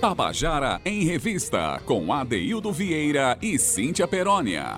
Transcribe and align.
Tabajara 0.00 0.80
em 0.84 1.02
Revista, 1.02 1.82
com 1.84 2.12
Adeildo 2.12 2.72
Vieira 2.72 3.36
e 3.42 3.58
Cíntia 3.58 4.06
Perónia. 4.06 4.76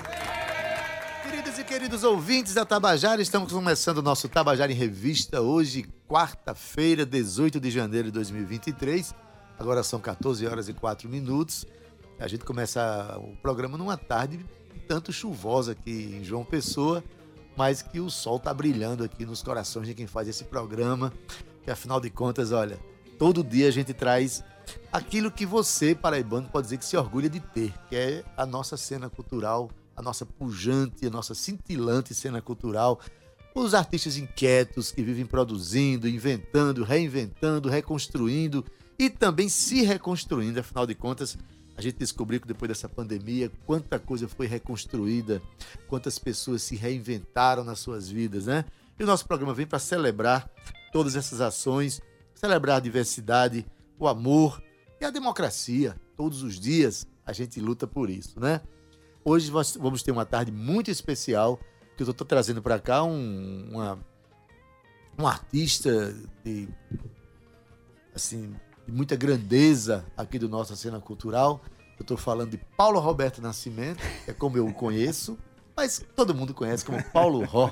Queridos 1.22 1.58
e 1.58 1.64
queridos 1.64 2.04
ouvintes 2.04 2.54
da 2.54 2.64
Tabajara, 2.64 3.20
estamos 3.20 3.52
começando 3.52 3.98
o 3.98 4.02
nosso 4.02 4.30
Tabajara 4.30 4.72
em 4.72 4.74
Revista 4.74 5.42
hoje, 5.42 5.84
quarta-feira, 6.08 7.04
18 7.04 7.60
de 7.60 7.70
janeiro 7.70 8.06
de 8.06 8.12
2023. 8.12 9.14
Agora 9.58 9.82
são 9.82 10.00
14 10.00 10.46
horas 10.46 10.70
e 10.70 10.72
4 10.72 11.06
minutos. 11.06 11.66
A 12.18 12.26
gente 12.26 12.42
começa 12.42 13.14
o 13.18 13.36
programa 13.42 13.76
numa 13.76 13.98
tarde 13.98 14.42
tanto 14.88 15.12
chuvosa 15.12 15.72
aqui 15.72 16.16
em 16.18 16.24
João 16.24 16.46
Pessoa, 16.46 17.04
mas 17.58 17.82
que 17.82 18.00
o 18.00 18.08
sol 18.08 18.38
está 18.38 18.54
brilhando 18.54 19.04
aqui 19.04 19.26
nos 19.26 19.42
corações 19.42 19.86
de 19.86 19.92
quem 19.92 20.06
faz 20.06 20.28
esse 20.28 20.44
programa. 20.44 21.12
Que 21.62 21.70
afinal 21.70 22.00
de 22.00 22.08
contas, 22.08 22.52
olha, 22.52 22.78
todo 23.18 23.44
dia 23.44 23.68
a 23.68 23.70
gente 23.70 23.92
traz 23.92 24.42
aquilo 24.92 25.30
que 25.30 25.46
você, 25.46 25.94
paraibano, 25.94 26.48
pode 26.48 26.66
dizer 26.66 26.78
que 26.78 26.84
se 26.84 26.96
orgulha 26.96 27.28
de 27.28 27.40
ter, 27.40 27.72
que 27.88 27.96
é 27.96 28.24
a 28.36 28.44
nossa 28.44 28.76
cena 28.76 29.08
cultural, 29.08 29.70
a 29.96 30.02
nossa 30.02 30.24
pujante, 30.24 31.06
a 31.06 31.10
nossa 31.10 31.34
cintilante 31.34 32.14
cena 32.14 32.40
cultural, 32.40 33.00
os 33.54 33.74
artistas 33.74 34.16
inquietos 34.16 34.92
que 34.92 35.02
vivem 35.02 35.26
produzindo, 35.26 36.08
inventando, 36.08 36.84
reinventando, 36.84 37.68
reconstruindo 37.68 38.64
e 38.98 39.10
também 39.10 39.48
se 39.48 39.82
reconstruindo. 39.82 40.60
Afinal 40.60 40.86
de 40.86 40.94
contas, 40.94 41.36
a 41.76 41.82
gente 41.82 41.96
descobriu 41.96 42.40
que 42.40 42.46
depois 42.46 42.68
dessa 42.68 42.88
pandemia, 42.88 43.50
quanta 43.66 43.98
coisa 43.98 44.28
foi 44.28 44.46
reconstruída, 44.46 45.42
quantas 45.88 46.18
pessoas 46.18 46.62
se 46.62 46.76
reinventaram 46.76 47.64
nas 47.64 47.80
suas 47.80 48.08
vidas, 48.08 48.46
né? 48.46 48.64
E 48.98 49.02
o 49.02 49.06
nosso 49.06 49.26
programa 49.26 49.54
vem 49.54 49.66
para 49.66 49.78
celebrar 49.78 50.48
todas 50.92 51.16
essas 51.16 51.40
ações, 51.40 52.02
celebrar 52.34 52.76
a 52.76 52.80
diversidade, 52.80 53.66
o 54.00 54.08
amor 54.08 54.62
e 55.00 55.04
a 55.04 55.10
democracia. 55.10 55.94
Todos 56.16 56.42
os 56.42 56.58
dias 56.58 57.06
a 57.24 57.32
gente 57.32 57.60
luta 57.60 57.86
por 57.86 58.10
isso, 58.10 58.40
né? 58.40 58.60
Hoje 59.24 59.52
nós 59.52 59.76
vamos 59.76 60.02
ter 60.02 60.10
uma 60.10 60.24
tarde 60.24 60.50
muito 60.50 60.90
especial 60.90 61.60
que 61.96 62.02
eu 62.02 62.10
estou 62.10 62.26
trazendo 62.26 62.62
para 62.62 62.78
cá 62.78 63.04
um, 63.04 63.68
uma, 63.70 63.98
um 65.18 65.26
artista 65.26 66.14
de, 66.42 66.66
assim, 68.14 68.54
de 68.86 68.92
muita 68.92 69.14
grandeza 69.14 70.06
aqui 70.16 70.38
do 70.38 70.48
nossa 70.48 70.74
cena 70.74 70.98
cultural. 70.98 71.60
Eu 71.98 72.02
estou 72.02 72.16
falando 72.16 72.52
de 72.52 72.58
Paulo 72.76 72.98
Roberto 72.98 73.42
Nascimento, 73.42 74.02
é 74.26 74.32
como 74.32 74.56
eu 74.56 74.66
o 74.66 74.72
conheço, 74.72 75.38
mas 75.76 76.02
todo 76.16 76.34
mundo 76.34 76.54
conhece 76.54 76.82
como 76.82 77.04
Paulo 77.12 77.44
Ró. 77.44 77.70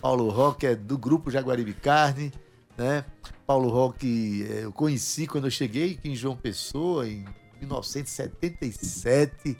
Paulo 0.00 0.30
Ró, 0.30 0.52
que 0.52 0.68
é 0.68 0.76
do 0.76 0.96
grupo 0.96 1.28
Jaguaribe 1.28 1.74
Carne, 1.74 2.32
né? 2.76 3.04
Paulo 3.48 3.70
Roque 3.70 4.46
eh, 4.46 4.64
eu 4.64 4.72
conheci 4.72 5.26
quando 5.26 5.46
eu 5.46 5.50
cheguei 5.50 5.92
aqui 5.94 6.10
em 6.10 6.14
João 6.14 6.36
Pessoa, 6.36 7.08
em 7.08 7.24
1977. 7.58 9.56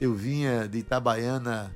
Eu 0.00 0.14
vinha 0.14 0.68
de 0.68 0.78
Itabaiana 0.78 1.74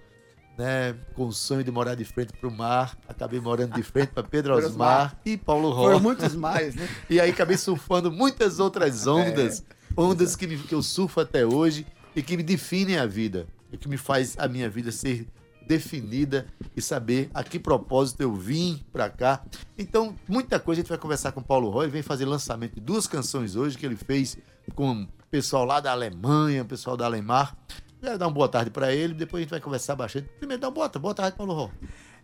né, 0.57 0.97
com 1.13 1.27
o 1.27 1.33
sonho 1.33 1.65
de 1.65 1.73
morar 1.73 1.97
de 1.97 2.05
frente 2.05 2.33
para 2.35 2.49
o 2.49 2.57
mar. 2.57 2.97
Acabei 3.09 3.41
morando 3.41 3.75
de 3.75 3.83
frente 3.83 4.11
para 4.11 4.23
Pedro 4.23 4.55
Osmar 4.65 5.19
e 5.27 5.37
Paulo 5.37 5.71
Roque. 5.71 5.87
Foram 5.87 5.99
muitos 5.99 6.37
mais, 6.37 6.77
né? 6.77 6.89
e 7.11 7.19
aí 7.19 7.31
acabei 7.31 7.57
surfando 7.57 8.13
muitas 8.13 8.61
outras 8.61 9.09
ondas, 9.09 9.59
é, 9.59 9.65
ondas 10.01 10.37
que, 10.37 10.47
me, 10.47 10.57
que 10.57 10.73
eu 10.77 10.85
surfo 10.85 11.19
até 11.19 11.45
hoje 11.45 11.85
e 12.15 12.23
que 12.23 12.37
me 12.37 12.45
definem 12.45 12.97
a 12.97 13.07
vida. 13.07 13.49
E 13.73 13.77
que 13.77 13.89
me 13.89 13.97
faz 13.97 14.37
a 14.39 14.47
minha 14.47 14.71
vida 14.71 14.93
ser 14.93 15.27
definida 15.71 16.47
e 16.77 16.83
saber 16.83 17.31
a 17.33 17.45
que 17.45 17.57
propósito 17.57 18.21
eu 18.23 18.35
vim 18.35 18.85
para 18.93 19.09
cá. 19.09 19.41
Então, 19.79 20.17
muita 20.27 20.59
coisa 20.59 20.81
a 20.81 20.83
gente 20.83 20.89
vai 20.89 20.99
conversar 20.99 21.31
com 21.31 21.39
o 21.39 21.45
Paulo 21.45 21.71
Roy, 21.71 21.87
vem 21.87 22.03
fazer 22.03 22.25
lançamento 22.25 22.75
de 22.75 22.81
duas 22.81 23.07
canções 23.07 23.55
hoje 23.55 23.79
que 23.79 23.87
ele 23.87 23.95
fez 23.95 24.37
com 24.75 25.03
o 25.03 25.09
pessoal 25.31 25.65
lá 25.65 25.79
da 25.79 25.93
Alemanha, 25.93 26.63
o 26.63 26.67
pessoal 26.67 26.97
da 26.97 27.05
Alemar. 27.05 27.57
Quero 28.01 28.19
dar 28.19 28.27
uma 28.27 28.35
boa 28.35 28.49
tarde 28.49 28.69
para 28.69 28.93
ele, 28.93 29.15
depois 29.15 29.43
a 29.43 29.43
gente 29.43 29.51
vai 29.51 29.61
conversar 29.61 29.95
bastante. 29.95 30.29
Primeiro, 30.39 30.61
dá 30.61 30.67
uma 30.67 30.75
boa, 30.75 30.89
boa 30.89 31.15
tarde, 31.15 31.37
Paulo 31.37 31.53
Roy. 31.55 31.71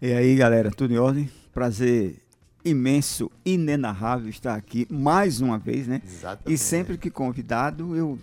E 0.02 0.12
aí, 0.12 0.34
galera, 0.34 0.72
tudo 0.72 0.92
em 0.92 0.98
ordem? 0.98 1.30
Prazer 1.54 2.16
imenso, 2.64 3.30
inenarrável 3.44 4.28
estar 4.28 4.56
aqui 4.56 4.88
mais 4.90 5.40
uma 5.40 5.56
vez, 5.56 5.86
né? 5.86 6.02
Exatamente. 6.04 6.52
E 6.52 6.58
sempre 6.58 6.98
que 6.98 7.10
convidado, 7.12 7.94
eu 7.94 8.18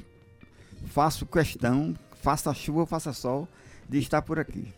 faço 0.88 1.26
questão, 1.26 1.96
faça 2.22 2.54
chuva, 2.54 2.86
faça 2.86 3.14
sol, 3.14 3.48
de 3.88 4.00
estar 4.00 4.22
por 4.22 4.38
aqui. 4.38 4.74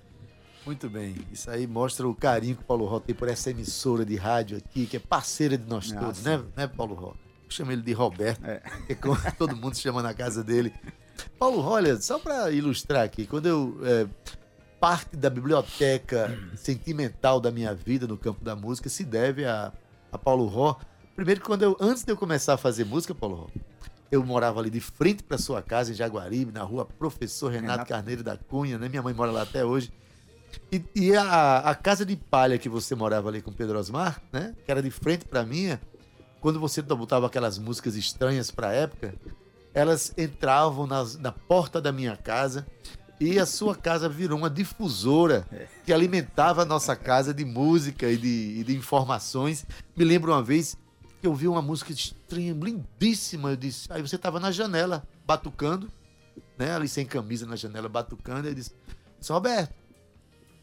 Muito 0.65 0.89
bem. 0.89 1.15
Isso 1.31 1.49
aí 1.49 1.67
mostra 1.67 2.07
o 2.07 2.15
carinho 2.15 2.55
que 2.55 2.63
o 2.63 2.65
Paulo 2.65 2.85
Ró 2.85 2.99
tem 2.99 3.15
por 3.15 3.27
essa 3.27 3.51
emissora 3.51 4.05
de 4.05 4.15
rádio 4.15 4.57
aqui, 4.57 4.85
que 4.87 4.97
é 4.97 4.99
parceira 4.99 5.57
de 5.57 5.67
nós 5.67 5.91
Nossa. 5.91 6.05
todos, 6.05 6.23
né, 6.23 6.43
né, 6.55 6.67
Paulo 6.67 6.95
Ró? 6.95 7.13
Eu 7.43 7.51
chamo 7.51 7.71
ele 7.71 7.83
de 7.83 7.93
Roberto, 7.93 8.43
é. 8.45 8.61
é 8.89 8.95
como 8.95 9.15
todo 9.37 9.55
mundo 9.55 9.77
chama 9.77 10.01
na 10.01 10.13
casa 10.13 10.43
dele. 10.43 10.73
Paulo 11.37 11.61
Ró, 11.61 11.73
olha, 11.73 12.01
só 12.01 12.17
para 12.17 12.49
ilustrar 12.51 13.03
aqui, 13.03 13.25
quando 13.27 13.45
eu. 13.47 13.79
É, 13.83 14.07
parte 14.79 15.15
da 15.15 15.29
biblioteca 15.29 16.37
sentimental 16.55 17.39
da 17.39 17.49
minha 17.49 17.73
vida 17.73 18.05
no 18.05 18.17
campo 18.17 18.43
da 18.43 18.55
música 18.55 18.87
se 18.87 19.03
deve 19.03 19.45
a, 19.45 19.71
a 20.11 20.17
Paulo 20.17 20.45
Ró. 20.45 20.77
Primeiro, 21.15 21.41
quando 21.41 21.63
eu, 21.63 21.77
antes 21.79 22.03
de 22.03 22.11
eu 22.11 22.17
começar 22.17 22.53
a 22.53 22.57
fazer 22.57 22.85
música, 22.85 23.15
Paulo 23.15 23.35
Ró, 23.35 23.47
eu 24.11 24.23
morava 24.23 24.59
ali 24.59 24.69
de 24.69 24.79
frente 24.79 25.23
para 25.23 25.37
sua 25.37 25.61
casa 25.61 25.91
em 25.91 25.95
Jaguaribe, 25.95 26.51
na 26.51 26.61
rua 26.61 26.85
Professor 26.85 27.51
Renato, 27.51 27.71
Renato. 27.71 27.89
Carneiro 27.89 28.23
da 28.23 28.37
Cunha, 28.37 28.77
né? 28.77 28.87
Minha 28.89 29.01
mãe 29.01 29.13
mora 29.13 29.31
lá 29.31 29.41
até 29.41 29.65
hoje. 29.65 29.91
E, 30.71 30.83
e 30.95 31.15
a, 31.15 31.59
a, 31.59 31.75
casa 31.75 32.05
de 32.05 32.15
palha 32.15 32.57
que 32.57 32.67
você 32.67 32.95
morava 32.95 33.29
ali 33.29 33.41
com 33.41 33.51
Pedro 33.51 33.77
Osmar, 33.77 34.21
né? 34.31 34.55
Que 34.65 34.71
era 34.71 34.81
de 34.81 34.89
frente 34.89 35.25
para 35.25 35.45
minha, 35.45 35.79
quando 36.41 36.59
você 36.59 36.81
botava 36.81 37.27
aquelas 37.27 37.57
músicas 37.57 37.95
estranhas 37.95 38.51
para 38.51 38.69
a 38.69 38.73
época, 38.73 39.13
elas 39.73 40.13
entravam 40.17 40.87
nas, 40.87 41.17
na 41.17 41.31
porta 41.31 41.81
da 41.81 41.91
minha 41.91 42.15
casa 42.15 42.65
e 43.19 43.39
a 43.39 43.45
sua 43.45 43.75
casa 43.75 44.09
virou 44.09 44.37
uma 44.37 44.49
difusora 44.49 45.47
que 45.85 45.93
alimentava 45.93 46.63
a 46.63 46.65
nossa 46.65 46.95
casa 46.95 47.33
de 47.33 47.45
música 47.45 48.09
e 48.09 48.17
de, 48.17 48.57
e 48.59 48.63
de 48.63 48.75
informações. 48.75 49.65
Me 49.95 50.03
lembro 50.03 50.31
uma 50.31 50.43
vez 50.43 50.77
que 51.21 51.27
eu 51.27 51.33
vi 51.33 51.47
uma 51.47 51.61
música 51.61 51.91
estranha, 51.93 52.53
lindíssima. 52.53 53.51
Eu 53.51 53.55
disse, 53.55 53.87
aí 53.91 54.01
você 54.01 54.17
estava 54.17 54.39
na 54.39 54.51
janela, 54.51 55.07
batucando, 55.25 55.89
né? 56.57 56.75
Ali 56.75 56.87
sem 56.87 57.05
camisa 57.05 57.45
na 57.45 57.55
janela, 57.55 57.87
batucando. 57.87 58.47
Eu 58.47 58.53
disse, 58.53 58.71
Roberto, 59.29 59.73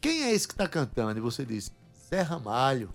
quem 0.03 0.23
é 0.23 0.33
esse 0.33 0.45
que 0.45 0.53
está 0.53 0.67
cantando? 0.67 1.17
E 1.17 1.21
você 1.21 1.45
disse, 1.45 1.71
Zé 2.09 2.21
Ramalho. 2.21 2.89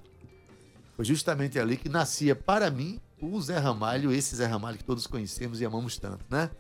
Foi 0.95 1.07
justamente 1.07 1.59
ali 1.59 1.79
que 1.79 1.89
nascia 1.89 2.37
para 2.37 2.71
mim 2.71 3.01
o 3.19 3.41
Zé 3.41 3.57
Ramalho, 3.57 4.13
esse 4.13 4.37
Zé 4.37 4.45
Ramalho 4.45 4.77
que 4.77 4.85
todos 4.85 5.07
conhecemos 5.07 5.59
e 5.59 5.65
amamos 5.65 5.97
tanto, 5.97 6.23
né? 6.29 6.51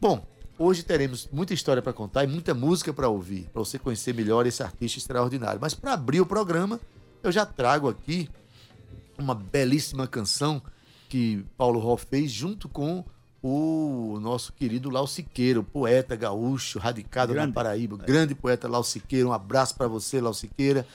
Bom, 0.00 0.26
hoje 0.58 0.82
teremos 0.82 1.28
muita 1.30 1.54
história 1.54 1.80
para 1.80 1.92
contar 1.92 2.24
e 2.24 2.26
muita 2.26 2.54
música 2.54 2.92
para 2.92 3.08
ouvir, 3.08 3.48
para 3.52 3.60
você 3.60 3.78
conhecer 3.78 4.12
melhor 4.12 4.46
esse 4.46 4.64
artista 4.64 4.98
extraordinário. 4.98 5.60
Mas 5.60 5.74
para 5.74 5.92
abrir 5.92 6.20
o 6.20 6.26
programa, 6.26 6.80
eu 7.22 7.30
já 7.30 7.46
trago 7.46 7.88
aqui 7.88 8.28
uma 9.16 9.34
belíssima 9.34 10.08
canção 10.08 10.60
que 11.08 11.44
Paulo 11.56 11.78
Ró 11.78 11.96
fez 11.96 12.32
junto 12.32 12.68
com 12.68 13.04
o 13.42 14.18
nosso 14.20 14.52
querido 14.52 14.90
Lau 14.90 15.06
Siqueira, 15.06 15.60
o 15.60 15.64
poeta 15.64 16.16
gaúcho, 16.16 16.78
radicado 16.78 17.32
grande. 17.32 17.48
na 17.48 17.54
Paraíba, 17.54 17.98
é. 18.02 18.06
grande 18.06 18.34
poeta 18.34 18.68
Lau 18.68 18.82
Siqueira. 18.82 19.28
Um 19.28 19.32
abraço 19.32 19.76
para 19.76 19.86
você, 19.86 20.20
Lau 20.20 20.34
Siqueira. 20.34 20.86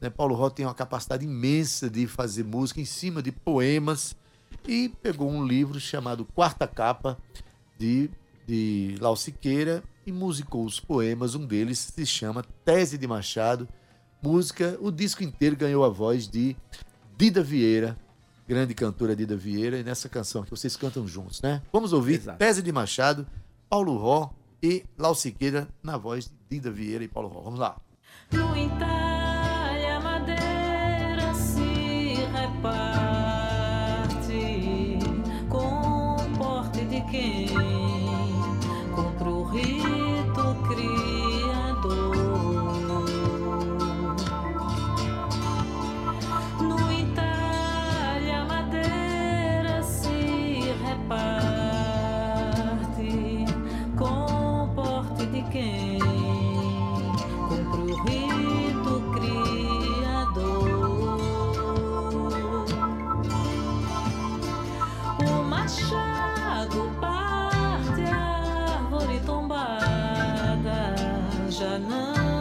Né, 0.00 0.10
Paulo 0.10 0.34
Ró 0.34 0.50
tem 0.50 0.66
uma 0.66 0.74
capacidade 0.74 1.24
imensa 1.24 1.88
de 1.88 2.06
fazer 2.06 2.44
música 2.44 2.80
em 2.80 2.84
cima 2.84 3.22
de 3.22 3.32
poemas 3.32 4.14
e 4.68 4.90
pegou 5.02 5.30
um 5.30 5.46
livro 5.46 5.80
chamado 5.80 6.24
Quarta 6.24 6.66
Capa 6.66 7.16
de, 7.78 8.10
de 8.46 8.96
Lau 9.00 9.16
Siqueira 9.16 9.82
e 10.04 10.12
musicou 10.12 10.64
os 10.64 10.78
poemas. 10.78 11.34
Um 11.34 11.46
deles 11.46 11.78
se 11.78 12.04
chama 12.04 12.44
Tese 12.64 12.98
de 12.98 13.06
Machado. 13.06 13.66
Música, 14.22 14.76
o 14.80 14.90
disco 14.90 15.22
inteiro 15.22 15.56
ganhou 15.56 15.84
a 15.84 15.88
voz 15.88 16.28
de 16.28 16.56
Dida 17.16 17.42
Vieira, 17.42 17.96
grande 18.48 18.74
cantora 18.74 19.16
Dida 19.16 19.36
Vieira, 19.36 19.78
e 19.78 19.82
nessa 19.82 20.08
canção 20.08 20.42
que 20.42 20.50
vocês 20.50 20.76
cantam 20.76 21.06
juntos, 21.06 21.42
né? 21.42 21.62
Vamos 21.72 21.92
ouvir 21.92 22.14
Exato. 22.14 22.38
Tese 22.38 22.62
de 22.62 22.72
Machado, 22.72 23.26
Paulo 23.68 23.96
Ró 23.96 24.30
e 24.62 24.84
Lau 24.96 25.14
Siqueira 25.14 25.68
na 25.82 25.96
voz 25.96 26.26
de 26.26 26.32
Dida 26.48 26.70
Vieira 26.70 27.04
e 27.04 27.08
Paulo 27.08 27.28
Ró. 27.28 27.40
Vamos 27.40 27.58
lá. 27.58 27.76
No 28.32 28.56
Itália, 28.56 29.05
janela. 71.58 72.35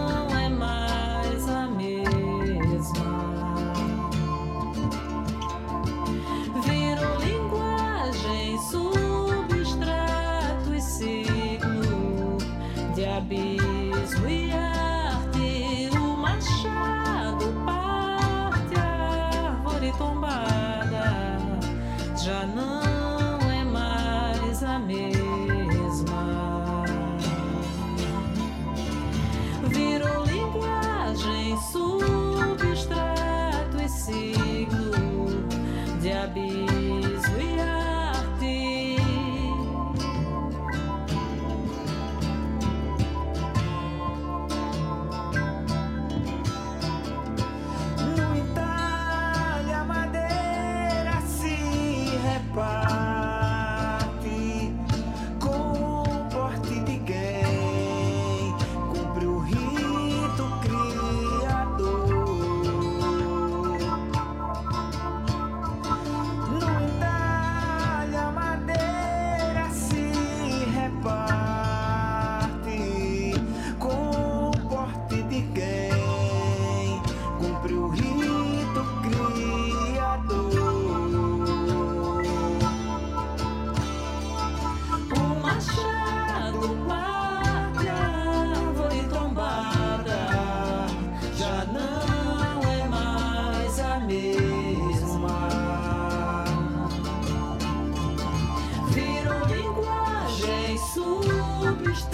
Ouvir 101.85 102.05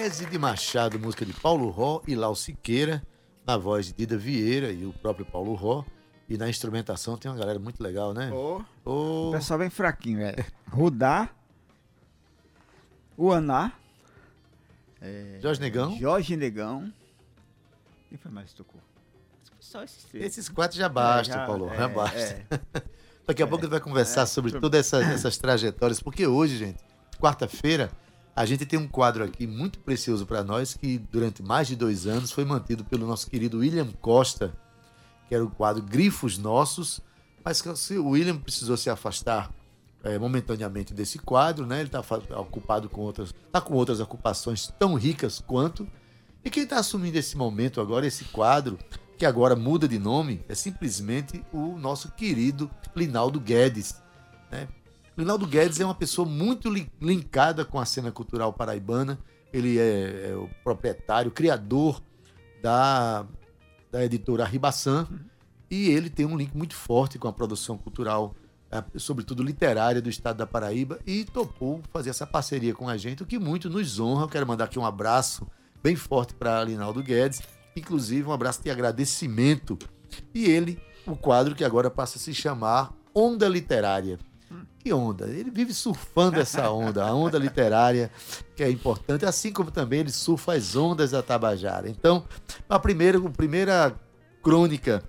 Tese 0.00 0.24
de 0.24 0.38
Machado, 0.38 0.98
música 0.98 1.26
de 1.26 1.34
Paulo 1.34 1.68
Ró 1.68 2.00
e 2.08 2.14
Lau 2.14 2.34
Siqueira, 2.34 3.06
na 3.46 3.58
voz 3.58 3.88
de 3.88 3.92
Dida 3.92 4.16
Vieira 4.16 4.72
e 4.72 4.86
o 4.86 4.94
próprio 4.94 5.26
Paulo 5.26 5.52
Ró. 5.52 5.84
E 6.26 6.38
na 6.38 6.48
instrumentação 6.48 7.18
tem 7.18 7.30
uma 7.30 7.36
galera 7.36 7.58
muito 7.58 7.82
legal, 7.82 8.14
né? 8.14 8.32
Oh. 8.32 8.62
Oh. 8.82 9.28
O 9.28 9.32
pessoal 9.32 9.58
bem 9.58 9.68
fraquinho, 9.68 10.20
velho. 10.20 10.42
Rudá, 10.70 11.28
o 13.14 13.30
Aná, 13.30 13.72
é, 15.02 15.38
Jorge 15.42 15.60
Negão. 15.60 15.94
Jorge 15.98 16.34
Negão. 16.34 16.90
Quem 18.08 18.16
foi 18.16 18.30
mais 18.30 18.52
que 18.52 18.56
tocou? 18.56 18.80
Só 19.60 19.82
esses 19.82 20.04
três. 20.04 20.24
Esses 20.24 20.48
quatro 20.48 20.78
já 20.78 20.88
basta, 20.88 21.34
é, 21.34 21.36
já, 21.36 21.46
Paulo. 21.46 21.68
É, 21.68 21.76
já 21.76 21.88
basta. 21.88 22.46
É. 22.48 22.82
Daqui 23.28 23.42
a 23.42 23.46
pouco 23.46 23.66
ele 23.66 23.70
vai 23.70 23.80
conversar 23.80 24.22
é. 24.22 24.26
sobre 24.26 24.58
todas 24.58 24.80
essa, 24.80 25.04
essas 25.04 25.36
trajetórias, 25.36 26.00
porque 26.00 26.26
hoje, 26.26 26.56
gente, 26.56 26.82
quarta-feira, 27.20 27.90
a 28.40 28.46
gente 28.46 28.64
tem 28.64 28.78
um 28.78 28.88
quadro 28.88 29.22
aqui 29.22 29.46
muito 29.46 29.78
precioso 29.80 30.24
para 30.24 30.42
nós 30.42 30.72
que 30.72 30.96
durante 30.96 31.42
mais 31.42 31.68
de 31.68 31.76
dois 31.76 32.06
anos 32.06 32.32
foi 32.32 32.42
mantido 32.42 32.82
pelo 32.82 33.06
nosso 33.06 33.28
querido 33.28 33.58
William 33.58 33.88
Costa, 34.00 34.56
que 35.28 35.34
era 35.34 35.44
o 35.44 35.50
quadro 35.50 35.82
Grifos 35.82 36.38
Nossos, 36.38 37.02
mas 37.44 37.60
que 37.60 37.68
o 37.98 38.08
William 38.08 38.38
precisou 38.38 38.78
se 38.78 38.88
afastar 38.88 39.52
é, 40.02 40.18
momentaneamente 40.18 40.94
desse 40.94 41.18
quadro, 41.18 41.66
né? 41.66 41.80
Ele 41.80 41.88
está 41.88 42.00
ocupado 42.40 42.88
com 42.88 43.02
outras, 43.02 43.34
tá 43.52 43.60
com 43.60 43.74
outras 43.74 44.00
ocupações 44.00 44.72
tão 44.78 44.94
ricas 44.94 45.38
quanto. 45.46 45.86
E 46.42 46.48
quem 46.48 46.62
está 46.62 46.78
assumindo 46.78 47.18
esse 47.18 47.36
momento 47.36 47.78
agora, 47.78 48.06
esse 48.06 48.24
quadro, 48.24 48.78
que 49.18 49.26
agora 49.26 49.54
muda 49.54 49.86
de 49.86 49.98
nome, 49.98 50.42
é 50.48 50.54
simplesmente 50.54 51.44
o 51.52 51.76
nosso 51.76 52.10
querido 52.12 52.70
Linaldo 52.96 53.38
Guedes. 53.38 54.00
Né? 54.50 54.66
Linaldo 55.16 55.46
Guedes 55.46 55.80
é 55.80 55.84
uma 55.84 55.94
pessoa 55.94 56.26
muito 56.26 56.72
linkada 57.00 57.64
com 57.64 57.78
a 57.78 57.84
cena 57.84 58.10
cultural 58.10 58.52
paraibana. 58.52 59.18
Ele 59.52 59.78
é, 59.78 60.30
é 60.30 60.36
o 60.36 60.48
proprietário, 60.62 61.30
criador 61.30 62.00
da, 62.62 63.26
da 63.90 64.04
editora 64.04 64.44
Ribaçã. 64.44 65.06
E 65.70 65.88
ele 65.90 66.10
tem 66.10 66.26
um 66.26 66.36
link 66.36 66.56
muito 66.56 66.74
forte 66.74 67.18
com 67.18 67.28
a 67.28 67.32
produção 67.32 67.76
cultural, 67.76 68.34
é, 68.70 68.82
sobretudo 68.98 69.42
literária, 69.42 70.00
do 70.00 70.08
estado 70.08 70.38
da 70.38 70.46
Paraíba. 70.46 70.98
E 71.06 71.24
topou 71.24 71.80
fazer 71.92 72.10
essa 72.10 72.26
parceria 72.26 72.74
com 72.74 72.88
a 72.88 72.96
gente, 72.96 73.22
o 73.22 73.26
que 73.26 73.38
muito 73.38 73.68
nos 73.68 74.00
honra. 74.00 74.24
Eu 74.24 74.28
quero 74.28 74.46
mandar 74.46 74.64
aqui 74.64 74.78
um 74.78 74.86
abraço 74.86 75.46
bem 75.82 75.96
forte 75.96 76.34
para 76.34 76.64
Linaldo 76.64 77.02
Guedes. 77.02 77.42
Inclusive, 77.76 78.28
um 78.28 78.32
abraço 78.32 78.62
de 78.62 78.70
agradecimento. 78.70 79.78
E 80.34 80.44
ele, 80.46 80.80
o 81.06 81.16
quadro 81.16 81.54
que 81.54 81.64
agora 81.64 81.90
passa 81.90 82.18
a 82.18 82.20
se 82.20 82.34
chamar 82.34 82.92
Onda 83.14 83.48
Literária. 83.48 84.18
Que 84.82 84.94
onda? 84.94 85.26
Ele 85.26 85.50
vive 85.50 85.74
surfando 85.74 86.40
essa 86.40 86.70
onda, 86.70 87.04
a 87.04 87.14
onda 87.14 87.36
literária, 87.38 88.10
que 88.56 88.62
é 88.62 88.70
importante, 88.70 89.26
assim 89.26 89.52
como 89.52 89.70
também 89.70 90.00
ele 90.00 90.10
surfa 90.10 90.54
as 90.54 90.74
ondas 90.74 91.10
da 91.10 91.22
Tabajara. 91.22 91.86
Então, 91.86 92.24
a 92.66 92.78
primeira, 92.78 93.18
a 93.18 93.30
primeira 93.30 93.94
crônica, 94.42 95.04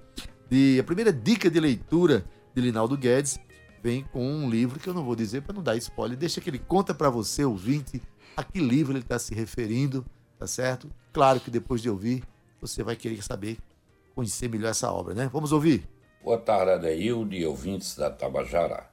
de, 0.49 0.77
a 0.77 0.83
primeira 0.83 1.13
dica 1.13 1.49
de 1.49 1.57
leitura 1.57 2.25
de 2.53 2.61
Linaldo 2.61 2.97
Guedes 2.97 3.39
vem 3.81 4.03
com 4.11 4.21
um 4.21 4.49
livro 4.49 4.77
que 4.77 4.89
eu 4.89 4.93
não 4.93 5.05
vou 5.05 5.15
dizer 5.15 5.41
para 5.41 5.55
não 5.55 5.63
dar 5.63 5.77
spoiler, 5.77 6.17
deixa 6.17 6.41
que 6.41 6.49
ele 6.49 6.59
conta 6.59 6.93
para 6.93 7.09
você, 7.09 7.45
ouvinte, 7.45 8.01
a 8.35 8.43
que 8.43 8.59
livro 8.59 8.91
ele 8.91 8.99
está 8.99 9.17
se 9.17 9.33
referindo, 9.33 10.05
tá 10.37 10.45
certo? 10.47 10.91
Claro 11.13 11.39
que 11.39 11.49
depois 11.49 11.81
de 11.81 11.89
ouvir, 11.89 12.23
você 12.59 12.83
vai 12.83 12.97
querer 12.97 13.23
saber, 13.23 13.57
conhecer 14.13 14.49
melhor 14.49 14.71
essa 14.71 14.91
obra, 14.91 15.13
né? 15.13 15.29
Vamos 15.31 15.53
ouvir? 15.53 15.87
Boa 16.21 16.37
tarde, 16.37 16.71
Adeildo 16.71 17.33
e 17.33 17.45
ouvintes 17.45 17.95
da 17.95 18.11
Tabajara. 18.11 18.90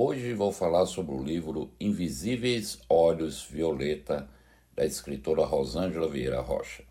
Hoje 0.00 0.32
vou 0.32 0.52
falar 0.52 0.86
sobre 0.86 1.12
o 1.12 1.20
livro 1.20 1.72
Invisíveis 1.80 2.78
Olhos 2.88 3.42
Violeta, 3.42 4.28
da 4.72 4.86
escritora 4.86 5.44
Rosângela 5.44 6.08
Vieira 6.08 6.40
Rocha. 6.40 6.84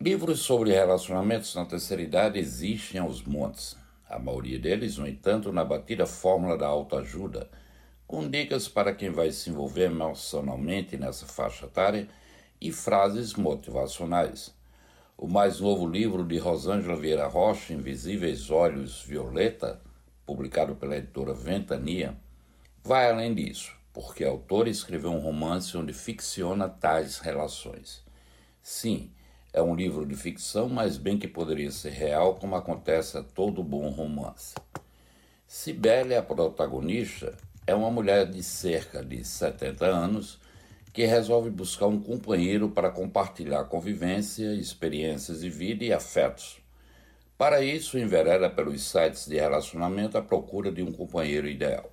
Livros 0.00 0.42
sobre 0.42 0.70
relacionamentos 0.70 1.52
na 1.56 1.64
terceira 1.64 2.04
idade 2.04 2.38
existem 2.38 3.00
aos 3.00 3.24
montes. 3.24 3.76
A 4.08 4.16
maioria 4.16 4.60
deles, 4.60 4.96
no 4.96 5.08
entanto, 5.08 5.50
na 5.50 5.64
batida 5.64 6.06
fórmula 6.06 6.56
da 6.56 6.68
autoajuda, 6.68 7.50
com 8.06 8.30
dicas 8.30 8.68
para 8.68 8.94
quem 8.94 9.10
vai 9.10 9.32
se 9.32 9.50
envolver 9.50 9.86
emocionalmente 9.86 10.96
nessa 10.96 11.26
faixa 11.26 11.66
etária 11.66 12.06
e 12.60 12.70
frases 12.70 13.34
motivacionais. 13.34 14.54
O 15.18 15.26
mais 15.26 15.58
novo 15.58 15.84
livro 15.84 16.24
de 16.24 16.38
Rosângela 16.38 16.94
Vieira 16.94 17.26
Rocha, 17.26 17.74
Invisíveis 17.74 18.52
Olhos 18.52 19.02
Violeta, 19.02 19.82
publicado 20.26 20.74
pela 20.74 20.96
editora 20.96 21.32
Ventania, 21.32 22.16
vai 22.82 23.10
além 23.10 23.34
disso, 23.34 23.72
porque 23.92 24.24
a 24.24 24.30
autora 24.30 24.68
escreveu 24.68 25.10
um 25.10 25.20
romance 25.20 25.76
onde 25.76 25.92
ficciona 25.92 26.68
tais 26.68 27.18
relações. 27.18 28.02
Sim, 28.62 29.10
é 29.52 29.62
um 29.62 29.74
livro 29.74 30.04
de 30.04 30.16
ficção, 30.16 30.68
mas 30.68 30.96
bem 30.96 31.18
que 31.18 31.28
poderia 31.28 31.70
ser 31.70 31.90
real, 31.90 32.34
como 32.34 32.56
acontece 32.56 33.16
a 33.16 33.22
todo 33.22 33.62
bom 33.62 33.88
romance. 33.90 34.54
Cibele, 35.46 36.16
a 36.16 36.22
protagonista, 36.22 37.36
é 37.66 37.74
uma 37.74 37.90
mulher 37.90 38.28
de 38.28 38.42
cerca 38.42 39.04
de 39.04 39.24
70 39.24 39.86
anos 39.86 40.40
que 40.92 41.06
resolve 41.06 41.50
buscar 41.50 41.86
um 41.86 42.00
companheiro 42.00 42.68
para 42.70 42.90
compartilhar 42.90 43.64
convivência, 43.64 44.54
experiências 44.54 45.40
de 45.40 45.50
vida 45.50 45.84
e 45.84 45.92
afetos. 45.92 46.63
Para 47.36 47.64
isso, 47.64 47.98
envereda 47.98 48.48
pelos 48.48 48.82
sites 48.82 49.26
de 49.26 49.34
relacionamento 49.34 50.16
à 50.16 50.22
procura 50.22 50.70
de 50.70 50.82
um 50.82 50.92
companheiro 50.92 51.48
ideal. 51.48 51.90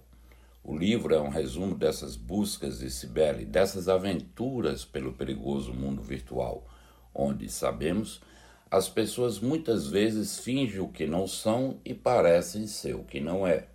O 0.63 0.77
livro 0.77 1.15
é 1.15 1.19
um 1.19 1.29
resumo 1.29 1.73
dessas 1.73 2.15
buscas 2.15 2.77
de 2.77 2.91
Cibele, 2.91 3.43
dessas 3.43 3.89
aventuras 3.89 4.85
pelo 4.85 5.13
perigoso 5.13 5.73
mundo 5.73 6.03
virtual, 6.03 6.67
onde, 7.13 7.49
sabemos, 7.49 8.21
as 8.69 8.87
pessoas 8.87 9.39
muitas 9.39 9.87
vezes 9.87 10.37
fingem 10.37 10.79
o 10.79 10.87
que 10.87 11.07
não 11.07 11.25
são 11.25 11.79
e 11.83 11.95
parecem 11.95 12.67
ser 12.67 12.95
o 12.95 13.03
que 13.03 13.19
não 13.19 13.45
é. 13.47 13.65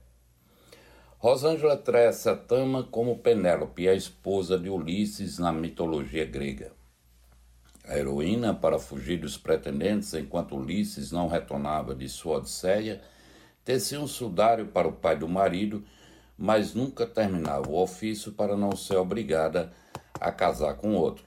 Rosângela 1.18 1.76
traz 1.76 2.24
a 2.28 2.36
Tama 2.36 2.84
como 2.84 3.18
Penélope, 3.18 3.88
a 3.88 3.94
esposa 3.94 4.56
de 4.56 4.70
Ulisses 4.70 5.38
na 5.38 5.52
mitologia 5.52 6.24
grega. 6.24 6.75
A 7.88 7.96
heroína, 7.96 8.52
para 8.52 8.80
fugir 8.80 9.18
dos 9.18 9.38
pretendentes 9.38 10.12
enquanto 10.14 10.56
Ulisses 10.56 11.12
não 11.12 11.28
retornava 11.28 11.94
de 11.94 12.08
sua 12.08 12.38
odisseia, 12.38 13.00
tecia 13.64 14.00
um 14.00 14.08
sudário 14.08 14.66
para 14.66 14.88
o 14.88 14.92
pai 14.92 15.16
do 15.16 15.28
marido, 15.28 15.84
mas 16.36 16.74
nunca 16.74 17.06
terminava 17.06 17.70
o 17.70 17.80
ofício 17.80 18.32
para 18.32 18.56
não 18.56 18.74
ser 18.74 18.96
obrigada 18.96 19.72
a 20.20 20.32
casar 20.32 20.74
com 20.74 20.94
outro. 20.96 21.24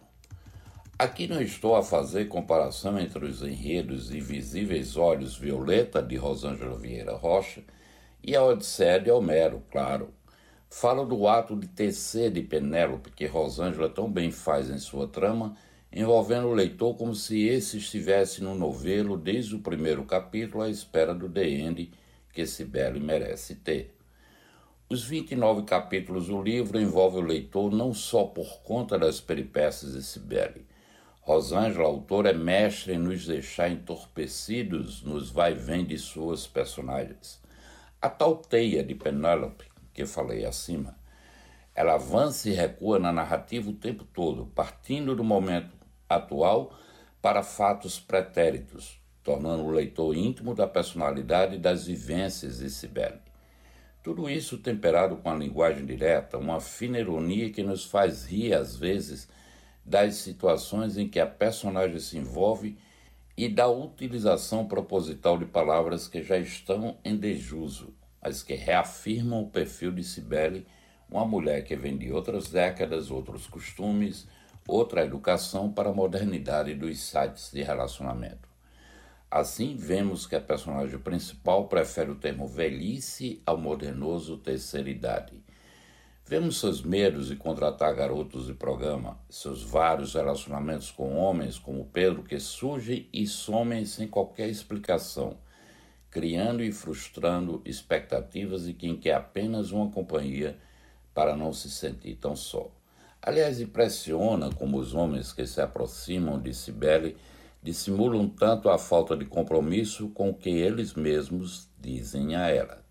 Aqui 0.97 1.27
não 1.27 1.41
estou 1.41 1.77
a 1.77 1.81
fazer 1.81 2.27
comparação 2.27 2.99
entre 2.99 3.25
os 3.25 3.41
enredos 3.41 4.11
Invisíveis 4.11 4.97
Olhos 4.97 5.37
Violeta, 5.37 6.03
de 6.03 6.17
Rosângela 6.17 6.77
Vieira 6.77 7.15
Rocha, 7.15 7.63
e 8.21 8.35
a 8.35 8.43
Odisseia 8.43 8.99
de 8.99 9.09
Homero, 9.09 9.63
claro. 9.71 10.13
Falo 10.69 11.05
do 11.05 11.25
ato 11.25 11.55
de 11.55 11.67
tecer 11.67 12.29
de 12.29 12.41
Penélope, 12.41 13.11
que 13.11 13.25
Rosângela 13.25 13.87
tão 13.87 14.11
bem 14.11 14.29
faz 14.29 14.69
em 14.69 14.77
sua 14.77 15.07
trama, 15.07 15.55
envolvendo 15.91 16.47
o 16.47 16.53
leitor 16.53 16.95
como 16.95 17.15
se 17.15 17.47
esse 17.47 17.77
estivesse 17.77 18.43
no 18.43 18.53
novelo 18.53 19.17
desde 19.17 19.55
o 19.55 19.59
primeiro 19.59 20.03
capítulo 20.05 20.63
à 20.63 20.69
espera 20.69 21.13
do 21.13 21.31
End 21.39 21.91
que 22.31 22.45
Sibeli 22.45 22.99
merece 22.99 23.55
ter. 23.55 23.95
Os 24.87 25.03
29 25.03 25.63
capítulos 25.63 26.27
do 26.27 26.41
livro 26.41 26.79
envolvem 26.79 27.23
o 27.23 27.27
leitor 27.27 27.71
não 27.71 27.93
só 27.93 28.23
por 28.23 28.61
conta 28.61 28.97
das 28.97 29.19
peripécias 29.19 29.93
de 29.93 30.03
Sibeli. 30.03 30.65
Rosângela, 31.21 31.87
autora, 31.87 32.29
é 32.29 32.33
mestre 32.33 32.93
em 32.93 32.97
nos 32.97 33.25
deixar 33.25 33.69
entorpecidos 33.69 35.03
nos 35.03 35.29
vai-vem 35.29 35.85
de 35.85 35.97
suas 35.97 36.47
personagens. 36.47 37.39
A 38.01 38.09
tal 38.09 38.37
teia 38.37 38.83
de 38.83 38.95
Penélope, 38.95 39.65
que 39.93 40.05
falei 40.05 40.45
acima, 40.45 40.97
ela 41.75 41.93
avança 41.93 42.49
e 42.49 42.53
recua 42.53 42.97
na 42.97 43.11
narrativa 43.11 43.69
o 43.69 43.73
tempo 43.73 44.05
todo, 44.05 44.47
partindo 44.47 45.15
do 45.15 45.23
momento 45.23 45.78
atual 46.09 46.73
para 47.21 47.43
fatos 47.43 47.99
pretéritos, 47.99 48.99
tornando 49.23 49.63
o 49.63 49.71
leitor 49.71 50.15
íntimo 50.15 50.55
da 50.55 50.67
personalidade 50.67 51.55
e 51.55 51.59
das 51.59 51.85
vivências 51.85 52.57
de 52.59 52.69
Cibele. 52.69 53.19
Tudo 54.01 54.29
isso 54.29 54.57
temperado 54.57 55.17
com 55.17 55.29
a 55.29 55.35
linguagem 55.35 55.85
direta, 55.85 56.37
uma 56.37 56.59
fina 56.59 56.97
ironia 56.97 57.51
que 57.51 57.61
nos 57.61 57.85
faz 57.85 58.25
rir 58.25 58.53
às 58.53 58.75
vezes 58.75 59.27
das 59.85 60.15
situações 60.15 60.97
em 60.97 61.07
que 61.07 61.19
a 61.19 61.27
personagem 61.27 61.99
se 61.99 62.17
envolve 62.17 62.77
e 63.35 63.47
da 63.47 63.67
utilização 63.67 64.67
proposital 64.67 65.37
de 65.37 65.45
palavras 65.45 66.07
que 66.07 66.21
já 66.21 66.37
estão 66.37 66.97
em 67.03 67.15
desuso, 67.15 67.93
mas 68.21 68.43
que 68.43 68.53
reafirmam 68.53 69.43
o 69.43 69.49
perfil 69.49 69.91
de 69.91 70.03
Cibele, 70.03 70.65
uma 71.09 71.25
mulher 71.25 71.63
que 71.63 71.75
vem 71.75 71.97
de 71.97 72.11
outras 72.11 72.49
décadas, 72.49 73.09
outros 73.09 73.47
costumes, 73.47 74.27
outra 74.69 75.03
educação 75.03 75.71
para 75.71 75.89
a 75.89 75.93
modernidade 75.93 76.75
dos 76.75 76.99
sites 76.99 77.51
de 77.51 77.63
relacionamento. 77.63 78.47
Assim, 79.29 79.75
vemos 79.75 80.25
que 80.25 80.35
a 80.35 80.41
personagem 80.41 80.97
principal 80.99 81.67
prefere 81.67 82.11
o 82.11 82.15
termo 82.15 82.47
velhice 82.47 83.41
ao 83.45 83.57
modernoso 83.57 84.37
terceira 84.37 84.89
idade. 84.89 85.43
Vemos 86.25 86.59
seus 86.59 86.81
medos 86.81 87.27
de 87.27 87.35
contratar 87.35 87.95
garotos 87.95 88.45
de 88.45 88.53
programa, 88.53 89.19
seus 89.29 89.63
vários 89.63 90.13
relacionamentos 90.13 90.91
com 90.91 91.15
homens 91.17 91.57
como 91.57 91.85
Pedro 91.85 92.23
que 92.23 92.39
surgem 92.39 93.07
e 93.11 93.25
somem 93.25 93.85
sem 93.85 94.07
qualquer 94.07 94.47
explicação, 94.47 95.37
criando 96.11 96.63
e 96.63 96.71
frustrando 96.71 97.61
expectativas 97.65 98.65
de 98.65 98.73
quem 98.73 98.95
quer 98.95 99.15
apenas 99.15 99.71
uma 99.71 99.89
companhia 99.91 100.59
para 101.13 101.35
não 101.35 101.51
se 101.51 101.69
sentir 101.69 102.15
tão 102.15 102.35
só. 102.35 102.78
Aliás, 103.21 103.59
impressiona 103.59 104.49
como 104.49 104.77
os 104.77 104.93
homens 104.93 105.33
que 105.33 105.45
se 105.45 105.59
aproximam 105.59 106.39
de 106.39 106.53
Cibele 106.53 107.17
dissimulam 107.61 108.29
tanto 108.29 108.69
a 108.69 108.77
falta 108.77 109.15
de 109.15 109.25
compromisso 109.25 110.07
com 110.09 110.29
o 110.29 110.33
que 110.33 110.49
eles 110.49 110.93
mesmos 110.93 111.67
dizem 111.77 112.35
a 112.37 112.47
ela. 112.47 112.81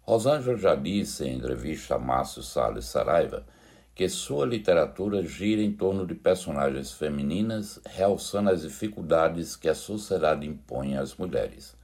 Rosângela 0.00 0.56
já 0.56 0.74
disse 0.74 1.26
em 1.26 1.36
entrevista 1.36 1.96
a 1.96 1.98
Márcio 1.98 2.42
Salles 2.42 2.86
Saraiva 2.86 3.44
que 3.94 4.08
sua 4.08 4.46
literatura 4.46 5.22
gira 5.22 5.62
em 5.62 5.72
torno 5.72 6.06
de 6.06 6.14
personagens 6.14 6.92
femininas, 6.92 7.78
realçando 7.86 8.50
as 8.50 8.62
dificuldades 8.62 9.54
que 9.54 9.68
a 9.68 9.74
sociedade 9.74 10.46
impõe 10.46 10.96
às 10.96 11.14
mulheres. 11.14 11.76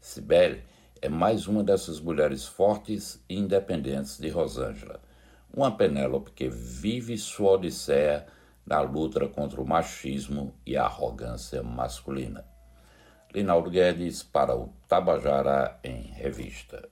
Cibele 0.00 0.62
é 1.02 1.08
mais 1.08 1.48
uma 1.48 1.62
dessas 1.62 2.00
mulheres 2.00 2.46
fortes 2.46 3.20
e 3.28 3.36
independentes 3.36 4.16
de 4.16 4.28
Rosângela 4.28 5.00
uma 5.52 5.70
Penélope 5.70 6.30
que 6.32 6.48
vive 6.48 7.16
sua 7.18 7.52
odisseia 7.52 8.26
na 8.66 8.80
luta 8.80 9.28
contra 9.28 9.60
o 9.60 9.66
machismo 9.66 10.54
e 10.64 10.76
a 10.76 10.84
arrogância 10.84 11.62
masculina. 11.62 12.44
Linaldo 13.34 13.70
Guedes 13.70 14.22
para 14.22 14.56
o 14.56 14.72
Tabajara 14.88 15.78
em 15.84 16.02
Revista. 16.02 16.88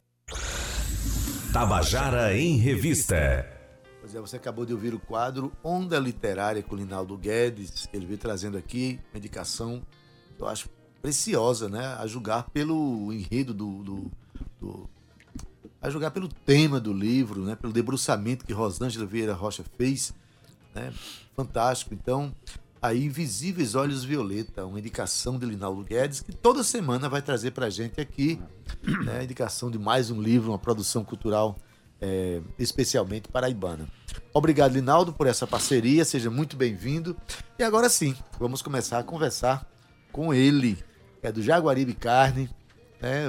Tabajara 1.53 2.37
em 2.37 2.57
Revista. 2.57 3.47
Pois 4.00 4.15
é, 4.15 4.21
você 4.21 4.37
acabou 4.37 4.65
de 4.65 4.73
ouvir 4.73 4.95
o 4.95 5.00
quadro 5.00 5.53
Onda 5.62 5.99
Literária 5.99 6.62
com 6.62 6.77
Linaldo 6.77 7.17
Guedes. 7.17 7.88
Ele 7.93 8.07
veio 8.07 8.19
trazendo 8.19 8.57
aqui 8.57 9.00
uma 9.12 9.19
indicação 9.19 9.83
que 10.37 10.43
eu 10.43 10.47
acho 10.47 10.69
preciosa, 11.03 11.69
né? 11.69 11.97
A 11.99 12.07
julgar 12.07 12.50
pelo 12.50 13.12
enredo 13.12 13.53
do, 13.53 13.83
do, 13.83 13.95
do 13.97 14.11
a 15.88 15.90
julgar 15.90 16.11
pelo 16.11 16.28
tema 16.28 16.78
do 16.78 16.92
livro, 16.92 17.42
né? 17.42 17.57
Pelo 17.57 17.73
debruçamento 17.73 18.45
que 18.45 18.52
Rosângela 18.52 19.07
Vieira 19.07 19.35
Rocha 19.35 19.64
fez, 19.76 20.14
né? 20.75 20.92
Fantástico. 21.35 21.95
Então, 21.95 22.33
aí 22.80 23.04
Invisíveis 23.04 23.75
Olhos 23.75 24.04
Violeta, 24.04 24.64
uma 24.64 24.78
indicação 24.78 25.38
de 25.38 25.47
Linaldo 25.47 25.83
Guedes, 25.85 26.21
que 26.21 26.33
toda 26.33 26.62
semana 26.62 27.09
vai 27.09 27.23
trazer 27.23 27.50
para 27.50 27.66
a 27.66 27.71
gente 27.71 28.00
aqui 28.00 28.40
né, 29.04 29.25
indicação 29.25 29.71
de 29.71 29.78
mais 29.78 30.11
um 30.11 30.21
livro, 30.21 30.50
uma 30.50 30.59
produção 30.59 31.04
cultural 31.04 31.57
é, 32.00 32.40
especialmente 32.59 33.28
paraibana. 33.28 33.88
Obrigado, 34.33 34.75
Linaldo, 34.75 35.12
por 35.12 35.26
essa 35.26 35.47
parceria, 35.47 36.04
seja 36.04 36.30
muito 36.30 36.57
bem-vindo. 36.57 37.16
E 37.59 37.62
agora 37.62 37.88
sim, 37.88 38.14
vamos 38.38 38.62
começar 38.62 38.99
a 38.99 39.02
conversar 39.02 39.66
com 40.12 40.33
ele, 40.33 40.78
que 41.21 41.26
é 41.26 41.33
do 41.33 41.42
Jaguaribe 41.42 41.95
Carne, 41.95 42.49
né, 43.00 43.28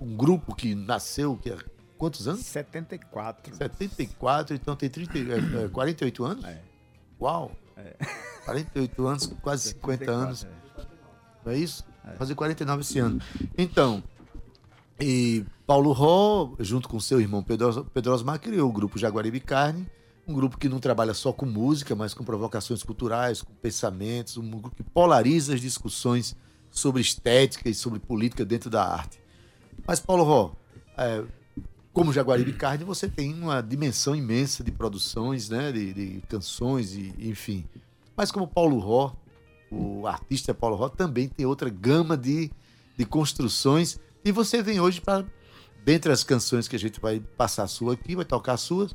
um 0.00 0.16
grupo 0.16 0.54
que 0.54 0.74
nasceu, 0.74 1.36
que 1.36 1.50
quantos 1.96 2.28
anos? 2.28 2.44
74. 2.46 3.56
74, 3.56 4.56
então 4.56 4.76
tem 4.76 4.88
30, 4.88 5.18
é, 5.64 5.68
48 5.68 6.24
anos? 6.24 6.44
É. 6.44 6.60
Uau! 7.20 7.52
É. 7.76 7.94
48 8.44 9.06
anos, 9.06 9.26
quase 9.42 9.68
50 9.70 10.10
anos. 10.10 10.44
É. 10.44 10.84
Não 11.44 11.52
é 11.52 11.58
isso? 11.58 11.84
É. 12.04 12.16
Fazer 12.16 12.34
49 12.34 12.80
esse 12.82 12.98
ano. 12.98 13.20
Então, 13.56 14.02
e 14.98 15.44
Paulo 15.66 15.92
Ró, 15.92 16.54
junto 16.58 16.88
com 16.88 16.98
seu 16.98 17.20
irmão 17.20 17.42
Pedro, 17.42 17.84
Pedro 17.92 18.12
Osmar, 18.12 18.40
criou 18.40 18.68
o 18.68 18.72
grupo 18.72 18.98
Jaguaribe 18.98 19.40
Carne, 19.40 19.86
um 20.26 20.34
grupo 20.34 20.58
que 20.58 20.68
não 20.68 20.80
trabalha 20.80 21.14
só 21.14 21.32
com 21.32 21.46
música, 21.46 21.94
mas 21.94 22.14
com 22.14 22.24
provocações 22.24 22.82
culturais, 22.82 23.42
com 23.42 23.52
pensamentos, 23.54 24.36
um 24.36 24.50
grupo 24.50 24.70
que 24.70 24.82
polariza 24.82 25.54
as 25.54 25.60
discussões 25.60 26.34
sobre 26.70 27.00
estética 27.00 27.68
e 27.68 27.74
sobre 27.74 27.98
política 27.98 28.44
dentro 28.44 28.68
da 28.68 28.84
arte. 28.84 29.20
Mas, 29.86 30.00
Paulo 30.00 30.24
Ró, 30.24 30.52
é, 30.96 31.22
como 31.96 32.12
Jaguaribe 32.12 32.52
Carne, 32.52 32.84
você 32.84 33.08
tem 33.08 33.32
uma 33.32 33.62
dimensão 33.62 34.14
imensa 34.14 34.62
de 34.62 34.70
produções, 34.70 35.48
né, 35.48 35.72
de, 35.72 35.94
de 35.94 36.22
canções, 36.28 36.92
e, 36.92 37.14
enfim. 37.18 37.64
Mas 38.14 38.30
como 38.30 38.46
Paulo 38.46 38.78
Ró, 38.78 39.16
o 39.70 40.06
artista 40.06 40.52
Paulo 40.52 40.76
Ró, 40.76 40.90
também 40.90 41.26
tem 41.26 41.46
outra 41.46 41.70
gama 41.70 42.14
de, 42.14 42.50
de 42.98 43.06
construções. 43.06 43.98
E 44.22 44.30
você 44.30 44.62
vem 44.62 44.78
hoje 44.78 45.00
para, 45.00 45.24
dentre 45.86 46.12
as 46.12 46.22
canções 46.22 46.68
que 46.68 46.76
a 46.76 46.78
gente 46.78 47.00
vai 47.00 47.18
passar 47.18 47.62
a 47.62 47.66
sua 47.66 47.94
aqui, 47.94 48.14
vai 48.14 48.26
tocar 48.26 48.52
a 48.52 48.58
sua, 48.58 48.90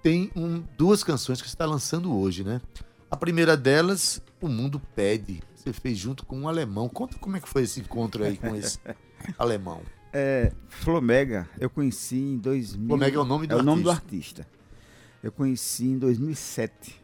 tem 0.00 0.30
um, 0.36 0.62
duas 0.78 1.02
canções 1.02 1.42
que 1.42 1.48
você 1.48 1.54
está 1.56 1.66
lançando 1.66 2.16
hoje, 2.16 2.44
né? 2.44 2.60
A 3.10 3.16
primeira 3.16 3.56
delas, 3.56 4.22
O 4.40 4.46
Mundo 4.46 4.80
Pede. 4.94 5.42
Você 5.56 5.72
fez 5.72 5.98
junto 5.98 6.24
com 6.24 6.38
um 6.38 6.48
alemão. 6.48 6.88
Conta 6.88 7.18
como 7.18 7.36
é 7.36 7.40
que 7.40 7.48
foi 7.48 7.64
esse 7.64 7.80
encontro 7.80 8.22
aí 8.22 8.36
com 8.36 8.54
esse 8.54 8.78
alemão. 9.36 9.82
É, 10.12 10.52
Flomega, 10.68 11.48
eu 11.58 11.70
conheci 11.70 12.16
em 12.16 12.38
2000. 12.38 12.88
Flomega 12.88 13.16
é 13.16 13.20
o 13.20 13.24
nome 13.24 13.46
do 13.46 13.52
é 13.52 13.54
artista. 13.54 13.62
o 13.62 13.66
nome 13.66 13.82
do 13.82 13.90
artista. 13.90 14.46
Eu 15.22 15.30
conheci 15.32 15.86
em 15.86 15.98
2007 15.98 17.00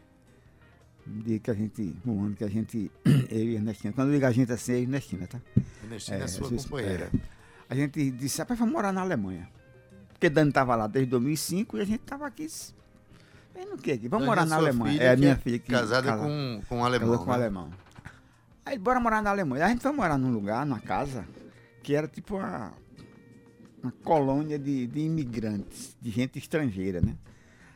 um 1.07 1.19
dia 1.19 1.39
que 1.39 1.49
a 1.49 1.53
gente, 1.53 1.95
um 2.05 2.25
ano 2.25 2.35
que 2.35 2.43
a 2.43 2.49
gente, 2.49 2.91
eu 3.05 3.43
e 3.43 3.55
a 3.55 3.59
Ernestina, 3.59 3.93
quando 3.93 4.11
liga 4.11 4.27
a 4.27 4.31
gente 4.31 4.51
assim, 4.51 4.73
é 4.73 4.79
Ernestina, 4.79 5.27
tá? 5.27 5.39
Ernestina 5.83 6.17
é, 6.17 6.23
é 6.23 6.27
sua 6.27 6.49
companheira. 6.49 7.09
É, 7.13 7.19
a 7.69 7.75
gente 7.75 8.11
disse, 8.11 8.39
rapaz, 8.39 8.59
vamos 8.59 8.73
morar 8.73 8.91
na 8.91 9.01
Alemanha. 9.01 9.49
Porque 10.09 10.29
Dani 10.29 10.49
estava 10.49 10.75
lá 10.75 10.87
desde 10.87 11.11
2005 11.11 11.77
e 11.77 11.81
a 11.81 11.85
gente 11.85 12.01
estava 12.01 12.25
aqui. 12.25 12.47
Vendo 13.53 13.75
o 13.75 13.77
que 13.77 13.91
aqui? 13.91 14.07
Vamos 14.07 14.25
morar 14.25 14.45
na 14.45 14.55
Alemanha. 14.55 15.01
É 15.01 15.11
a 15.11 15.17
minha 15.17 15.37
filha 15.37 15.59
que. 15.59 15.71
Casada 15.71 16.07
casa, 16.07 16.23
com, 16.23 16.61
com 16.67 16.77
um 16.79 16.85
alemão. 16.85 17.17
com 17.17 17.25
né? 17.25 17.31
um 17.31 17.33
alemão. 17.33 17.69
Aí 18.65 18.77
bora 18.77 18.99
morar 18.99 19.21
na 19.21 19.29
Alemanha. 19.29 19.65
A 19.65 19.69
gente 19.69 19.81
foi 19.81 19.91
morar 19.91 20.17
num 20.17 20.31
lugar, 20.31 20.65
numa 20.65 20.79
casa, 20.79 21.25
que 21.83 21.93
era 21.95 22.07
tipo 22.07 22.35
uma, 22.37 22.73
uma 23.81 23.91
colônia 24.03 24.57
de, 24.57 24.87
de 24.87 24.99
imigrantes, 25.01 25.95
de 26.01 26.09
gente 26.09 26.39
estrangeira, 26.39 27.01
né? 27.01 27.15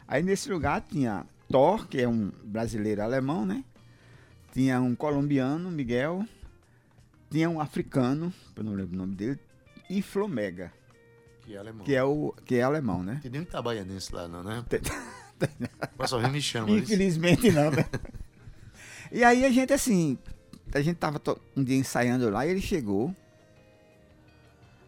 Aí 0.08 0.24
nesse 0.24 0.52
lugar 0.52 0.82
tinha 0.82 1.26
Thor, 1.50 1.88
que 1.88 2.02
é 2.02 2.08
um 2.08 2.32
brasileiro 2.44 3.02
alemão, 3.02 3.46
né? 3.46 3.64
Tinha 4.54 4.82
um 4.82 4.96
colombiano, 4.96 5.72
Miguel. 5.72 6.26
Tinha 7.30 7.50
um 7.50 7.62
africano, 7.62 8.34
eu 8.56 8.64
não 8.64 8.74
lembro 8.74 8.94
o 8.94 8.98
nome 8.98 9.16
dele, 9.16 9.40
e 9.90 10.02
Flomega. 10.02 10.74
Que 11.42 11.56
é 11.56 11.58
alemão. 11.58 11.86
Que 11.86 11.96
é, 11.96 12.04
o, 12.04 12.34
que 12.46 12.56
é 12.56 12.62
alemão, 12.62 13.04
né? 13.04 13.20
Tem 13.22 13.32
nenhum 13.32 13.46
trabalhanense 13.46 14.14
lá, 14.14 14.28
não, 14.28 14.44
né? 14.44 14.64
Mas 15.98 16.10
só 16.10 16.20
me 16.30 16.42
chama. 16.42 16.72
Infelizmente 16.72 17.48
isso. 17.48 17.56
não, 17.56 17.72
né? 17.72 17.86
e 19.12 19.24
aí 19.24 19.46
a 19.46 19.50
gente, 19.50 19.72
assim, 19.74 20.18
a 20.74 20.82
gente 20.82 20.98
tava 20.98 21.22
um 21.56 21.64
dia 21.64 21.78
ensaiando 21.78 22.30
lá 22.30 22.46
e 22.46 22.50
ele 22.50 22.62
chegou. 22.62 23.16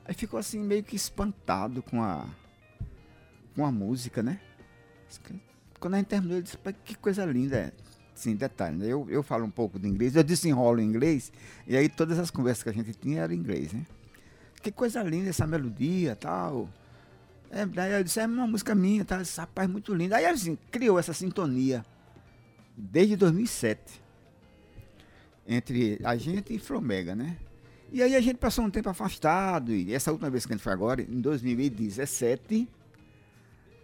Aí 0.06 0.14
ficou 0.14 0.40
assim, 0.40 0.60
meio 0.60 0.84
que 0.84 0.96
espantado 0.96 1.82
com 1.82 2.02
a, 2.02 2.28
com 3.56 3.66
a 3.66 3.72
música, 3.72 4.22
né? 4.22 4.40
Quando 5.80 5.96
a 5.96 5.98
gente 5.98 6.08
terminou, 6.08 6.38
ele 6.38 6.44
disse, 6.44 6.58
que 6.84 6.96
coisa 6.96 7.26
linda 7.26 7.58
é. 7.58 7.72
Sim, 8.16 8.36
detalhe, 8.36 8.78
né? 8.78 8.86
eu, 8.86 9.08
eu 9.10 9.24
falo 9.24 9.44
um 9.44 9.50
pouco 9.50 9.80
de 9.80 9.88
inglês, 9.88 10.16
eu 10.16 10.24
desenrolo 10.24 10.80
em 10.80 10.86
inglês, 10.86 11.32
e 11.66 11.76
aí 11.76 11.90
todas 11.90 12.20
as 12.20 12.30
conversas 12.30 12.64
que 12.64 12.70
a 12.70 12.74
gente 12.74 12.94
tinha 12.94 13.22
eram 13.22 13.34
em 13.34 13.38
inglês, 13.38 13.74
né? 13.74 13.86
Que 14.62 14.72
coisa 14.72 15.02
linda 15.02 15.30
essa 15.30 15.48
melodia 15.48 16.16
tal. 16.16 16.70
É, 17.50 17.66
daí 17.66 17.92
eu 17.92 18.04
disse, 18.04 18.20
é 18.20 18.26
uma 18.26 18.48
música 18.48 18.74
minha, 18.76 19.04
tá? 19.04 19.22
Esse 19.22 19.40
rapaz 19.40 19.68
muito 19.70 19.94
lindo. 19.94 20.14
Aí 20.16 20.26
assim, 20.26 20.58
criou 20.72 21.00
essa 21.00 21.12
sintonia 21.12 21.84
desde 22.78 23.16
2007 23.16 24.02
entre 25.46 26.00
a 26.04 26.16
gente 26.16 26.54
e 26.54 26.60
Flomega, 26.60 27.16
né? 27.16 27.38
E 27.94 28.02
aí 28.02 28.16
a 28.16 28.22
gente 28.22 28.38
passou 28.38 28.66
um 28.66 28.72
tempo 28.72 28.90
afastado, 28.90 29.72
e 29.72 29.94
essa 29.94 30.12
última 30.12 30.28
vez 30.28 30.48
que 30.48 30.52
a 30.52 30.56
gente 30.56 30.64
foi 30.64 30.74
agora, 30.74 31.00
em 31.00 31.22
2017, 31.22 32.68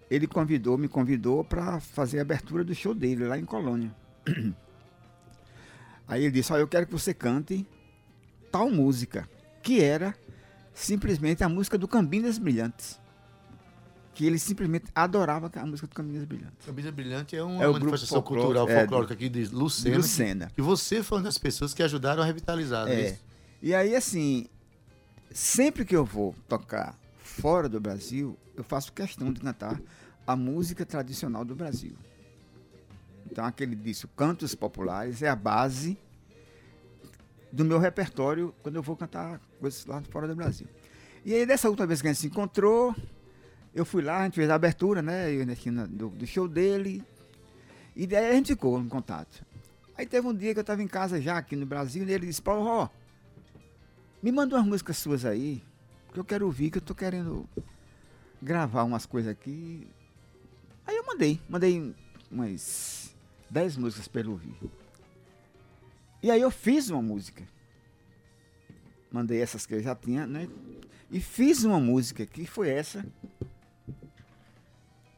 ele 0.09 0.25
convidou, 0.25 0.79
me 0.79 0.87
convidou 0.87 1.43
para 1.43 1.79
fazer 1.79 2.17
a 2.17 2.23
abertura 2.23 2.63
do 2.63 2.73
show 2.73 2.95
dele 2.95 3.27
lá 3.27 3.37
em 3.37 3.45
Colônia. 3.45 3.95
Aí 6.07 6.23
ele 6.23 6.31
disse: 6.31 6.51
Olha, 6.51 6.61
eu 6.61 6.67
quero 6.67 6.87
que 6.87 6.91
você 6.91 7.13
cante 7.13 7.67
tal 8.51 8.71
música, 8.71 9.29
que 9.61 9.79
era 9.79 10.15
simplesmente 10.73 11.43
a 11.43 11.49
música 11.49 11.77
do 11.77 11.87
Cambinas 11.87 12.39
Brilhantes. 12.39 12.99
Que 14.15 14.25
ele 14.25 14.39
simplesmente 14.39 14.85
adorava 14.95 15.51
a 15.53 15.65
música 15.67 15.87
do 15.87 15.93
Cambinas 15.93 16.25
Brilhantes. 16.25 16.65
Cambinas 16.65 16.91
Brilhante 16.91 17.35
é 17.35 17.43
uma 17.43 17.63
é 17.63 17.67
manifestação 17.67 18.23
cultural 18.23 18.67
é, 18.67 18.79
folclórica 18.79 19.13
aqui 19.13 19.29
de 19.29 19.45
Lucena. 19.45 19.97
Lucena. 19.97 20.51
E 20.57 20.61
você 20.63 21.03
foi 21.03 21.19
uma 21.19 21.25
das 21.25 21.37
pessoas 21.37 21.75
que 21.75 21.83
ajudaram 21.83 22.23
a 22.23 22.25
revitalizar, 22.25 22.87
é. 22.87 23.01
é 23.01 23.28
e 23.61 23.73
aí, 23.73 23.95
assim, 23.95 24.47
sempre 25.31 25.83
que 25.85 25.95
eu 25.95 26.05
vou 26.05 26.33
tocar 26.47 26.97
fora 27.17 27.67
do 27.67 27.79
Brasil, 27.79 28.37
eu 28.55 28.63
faço 28.63 28.91
questão 28.93 29.31
de 29.31 29.41
cantar 29.41 29.79
a 30.25 30.35
música 30.35 30.85
tradicional 30.85 31.43
do 31.43 31.55
Brasil. 31.55 31.93
Então, 33.31 33.45
aquele 33.45 33.75
disso, 33.75 34.07
cantos 34.15 34.55
populares, 34.55 35.21
é 35.21 35.29
a 35.29 35.35
base 35.35 35.97
do 37.51 37.65
meu 37.65 37.79
repertório 37.79 38.53
quando 38.61 38.75
eu 38.75 38.83
vou 38.83 38.95
cantar 38.95 39.39
coisas 39.59 39.85
lá 39.85 40.01
fora 40.09 40.27
do 40.27 40.35
Brasil. 40.35 40.67
E 41.25 41.33
aí, 41.33 41.45
dessa 41.45 41.67
última 41.67 41.85
vez 41.85 42.01
que 42.01 42.07
a 42.07 42.13
gente 42.13 42.21
se 42.21 42.27
encontrou, 42.27 42.95
eu 43.73 43.85
fui 43.85 44.01
lá, 44.01 44.21
a 44.21 44.23
gente 44.25 44.35
fez 44.35 44.49
a 44.49 44.55
abertura, 44.55 45.01
né, 45.01 45.31
eu, 45.31 45.45
do, 45.87 46.09
do 46.09 46.25
show 46.25 46.47
dele, 46.47 47.03
e 47.95 48.07
daí 48.07 48.29
a 48.29 48.33
gente 48.33 48.53
ficou 48.53 48.79
em 48.79 48.87
contato. 48.87 49.45
Aí 49.97 50.05
teve 50.05 50.25
um 50.27 50.33
dia 50.33 50.53
que 50.53 50.59
eu 50.59 50.61
estava 50.61 50.81
em 50.81 50.87
casa 50.87 51.21
já, 51.21 51.37
aqui 51.37 51.55
no 51.55 51.65
Brasil, 51.65 52.07
e 52.07 52.11
ele 52.11 52.27
disse, 52.27 52.41
Paulo, 52.41 52.65
ó, 52.65 52.89
me 54.21 54.31
manda 54.31 54.55
umas 54.55 54.65
músicas 54.65 54.97
suas 54.97 55.25
aí, 55.25 55.63
que 56.13 56.19
eu 56.19 56.25
quero 56.25 56.45
ouvir, 56.45 56.71
que 56.71 56.77
eu 56.77 56.81
tô 56.81 56.93
querendo 56.93 57.47
gravar 58.41 58.83
umas 58.83 59.05
coisas 59.05 59.31
aqui. 59.31 59.87
Aí 60.85 60.95
eu 60.95 61.05
mandei, 61.05 61.39
mandei 61.47 61.95
umas 62.31 63.15
10 63.49 63.77
músicas 63.77 64.07
para 64.07 64.21
ele 64.21 64.29
ouvir. 64.29 64.55
E 66.21 66.29
aí 66.29 66.41
eu 66.41 66.51
fiz 66.51 66.89
uma 66.89 67.01
música. 67.01 67.43
Mandei 69.11 69.41
essas 69.41 69.65
que 69.65 69.73
eu 69.73 69.81
já 69.81 69.95
tinha, 69.95 70.27
né? 70.27 70.47
E 71.09 71.19
fiz 71.19 71.63
uma 71.63 71.79
música 71.79 72.25
que 72.25 72.45
foi 72.45 72.69
essa 72.69 73.05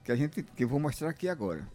que 0.04 0.12
a 0.12 0.16
gente 0.16 0.42
que 0.44 0.64
eu 0.64 0.68
vou 0.68 0.80
mostrar 0.80 1.10
aqui 1.10 1.28
agora. 1.28 1.68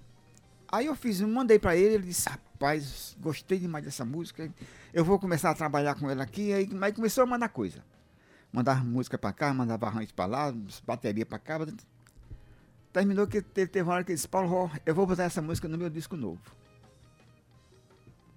Aí 0.71 0.87
eu 0.87 0.97
fiz, 0.97 1.21
mandei 1.21 1.59
para 1.59 1.77
ele, 1.77 1.95
ele 1.95 2.07
disse: 2.07 2.29
"Rapaz, 2.29 3.17
gostei 3.21 3.59
demais 3.59 3.85
dessa 3.85 4.05
música. 4.05 4.53
Eu 4.93 5.05
vou 5.05 5.19
começar 5.19 5.51
a 5.51 5.55
trabalhar 5.55 5.95
com 5.95 6.11
ela 6.11 6.23
aqui". 6.23 6.53
Aí, 6.53 6.69
aí 6.81 6.93
começou 6.93 7.25
a 7.25 7.27
mandar 7.27 7.49
coisa 7.49 7.83
mandava 8.57 8.83
música 8.83 9.19
para 9.19 9.35
cá, 9.35 9.53
mandava 9.53 9.87
arranjo 9.87 10.15
para 10.15 10.27
lá, 10.27 10.55
bateria 10.87 11.27
para 11.27 11.39
cá. 11.39 11.67
Terminou 12.91 13.27
que 13.27 13.43
teve, 13.43 13.71
teve 13.71 13.87
uma 13.87 13.95
hora 13.95 14.05
que 14.05 14.13
ele 14.13 14.17
disse, 14.17 14.27
Paulo, 14.27 14.71
eu 14.87 14.95
vou 14.95 15.07
botar 15.07 15.25
essa 15.25 15.43
música 15.43 15.69
no 15.69 15.77
meu 15.77 15.91
disco 15.91 16.17
novo. 16.17 16.41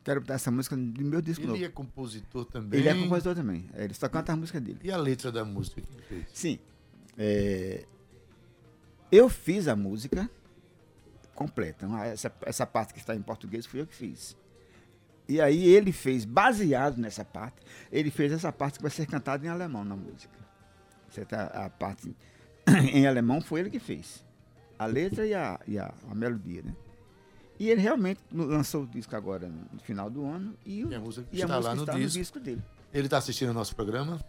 quero 0.04 0.20
botar 0.20 0.34
essa 0.34 0.52
música 0.52 0.76
no 0.76 1.06
meu 1.06 1.22
disco 1.22 1.42
ele 1.42 1.48
novo. 1.48 1.58
Ele 1.60 1.66
é 1.66 1.70
compositor 1.70 2.46
também? 2.46 2.80
Ele 2.80 2.90
é 2.90 2.94
compositor 2.94 3.34
também. 3.34 3.70
Ele 3.74 3.94
só 3.94 4.10
canta 4.10 4.34
a 4.34 4.36
música 4.36 4.60
dele. 4.60 4.80
E 4.84 4.92
a 4.92 4.98
letra 4.98 5.32
da 5.32 5.46
música 5.46 5.80
que 5.80 6.02
fez? 6.02 6.26
Sim. 6.34 6.60
É, 7.18 7.86
eu 9.10 9.30
fiz 9.30 9.70
a 9.70 9.76
música 9.76 10.30
completa. 11.40 11.88
Essa, 12.04 12.34
essa 12.42 12.68
parte 12.68 12.94
que 12.94 13.00
está 13.00 13.16
em 13.16 13.22
português 13.22 13.66
fui 13.66 13.80
eu 13.80 13.88
que 13.88 13.96
fiz. 13.96 14.36
E 15.26 15.40
aí 15.40 15.64
ele 15.64 15.94
fez, 15.94 16.26
baseado 16.26 16.98
nessa 16.98 17.24
parte, 17.24 17.62
ele 17.90 18.12
fez 18.12 18.34
essa 18.34 18.52
parte 18.52 18.78
que 18.78 18.82
vai 18.82 18.92
ser 18.92 19.06
cantada 19.06 19.46
em 19.46 19.50
alemão 19.50 19.86
na 19.86 19.96
música. 19.96 20.38
Tá, 21.28 21.46
a 21.46 21.70
parte 21.70 22.14
em 22.94 23.08
alemão 23.08 23.40
foi 23.40 23.62
ele 23.62 23.70
que 23.70 23.80
fez. 23.80 24.26
A 24.78 24.86
letra 24.86 25.26
e 25.26 25.34
a, 25.34 25.60
e 25.66 25.80
a, 25.80 25.94
a 26.10 26.16
melodia, 26.16 26.62
né? 26.62 26.76
E 27.58 27.70
ele 27.70 27.82
realmente 27.82 28.22
lançou 28.34 28.84
o 28.84 28.88
disco 28.88 29.16
agora 29.16 29.48
no 29.48 29.80
final 29.80 30.10
do 30.10 30.26
ano 30.26 30.56
e, 30.66 30.82
e 30.82 30.96
a 30.96 31.00
música 31.00 31.28
e 31.32 31.42
está 31.42 31.56
a 31.56 31.60
lá 31.60 31.76
no, 31.76 31.82
está 31.82 31.94
disco. 31.94 32.18
no 32.18 32.22
disco 32.22 32.40
dele. 32.40 32.62
Ele 32.94 33.08
está 33.08 33.18
assistindo 33.18 33.50
o 33.50 33.54
nosso 33.54 33.76
programa? 33.76 34.20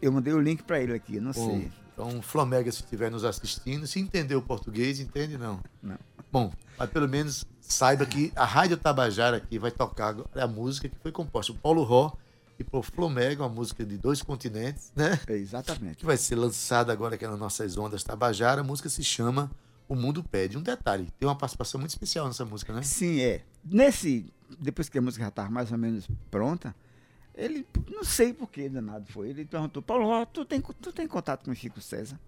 Eu 0.00 0.12
mandei 0.12 0.32
o 0.32 0.40
link 0.40 0.62
para 0.62 0.80
ele 0.80 0.92
aqui, 0.92 1.18
não 1.20 1.32
Bom, 1.32 1.50
sei. 1.50 1.72
Então, 1.92 2.20
Flomega, 2.20 2.70
se 2.70 2.82
estiver 2.82 3.10
nos 3.10 3.24
assistindo, 3.24 3.86
se 3.86 3.98
entender 3.98 4.34
o 4.34 4.42
português, 4.42 5.00
entende 5.00 5.38
não? 5.38 5.60
Não. 5.82 5.98
Bom, 6.30 6.52
mas 6.78 6.90
pelo 6.90 7.08
menos 7.08 7.46
saiba 7.60 8.04
que 8.04 8.32
a 8.36 8.44
Rádio 8.44 8.76
Tabajara 8.76 9.38
aqui 9.38 9.58
vai 9.58 9.70
tocar 9.70 10.14
a 10.34 10.46
música 10.46 10.88
que 10.88 10.96
foi 10.98 11.10
composta 11.10 11.52
por 11.54 11.60
Paulo 11.60 11.82
Ró 11.82 12.12
e 12.58 12.64
por 12.64 12.84
Flomega, 12.84 13.42
uma 13.42 13.48
música 13.48 13.84
de 13.84 13.96
dois 13.96 14.22
continentes, 14.22 14.92
né? 14.94 15.18
É, 15.26 15.34
exatamente. 15.34 15.96
Que 15.96 16.06
vai 16.06 16.16
ser 16.16 16.36
lançada 16.36 16.92
agora 16.92 17.14
aqui 17.14 17.26
nas 17.26 17.38
nossas 17.38 17.76
ondas 17.78 18.02
Tabajara. 18.02 18.60
A 18.60 18.64
música 18.64 18.88
se 18.88 19.02
chama 19.02 19.50
O 19.88 19.94
Mundo 19.94 20.22
Pede. 20.22 20.58
Um 20.58 20.62
detalhe, 20.62 21.08
tem 21.18 21.28
uma 21.28 21.34
participação 21.34 21.78
muito 21.80 21.90
especial 21.90 22.26
nessa 22.26 22.44
música, 22.44 22.72
né? 22.72 22.82
Sim, 22.82 23.20
é. 23.20 23.42
Nesse, 23.64 24.32
depois 24.60 24.88
que 24.88 24.98
a 24.98 25.02
música 25.02 25.24
já 25.24 25.28
estava 25.28 25.50
mais 25.50 25.72
ou 25.72 25.78
menos 25.78 26.06
pronta, 26.30 26.74
ele, 27.36 27.66
não 27.90 28.02
sei 28.02 28.32
por 28.32 28.48
que 28.48 28.68
danado 28.68 29.12
foi, 29.12 29.28
ele 29.28 29.44
perguntou, 29.44 29.82
Paulo 29.82 30.24
tu 30.26 30.44
tem, 30.44 30.60
tu 30.60 30.90
tem 30.92 31.06
contato 31.06 31.44
com 31.44 31.50
o 31.50 31.54
Chico 31.54 31.80
César? 31.80 32.18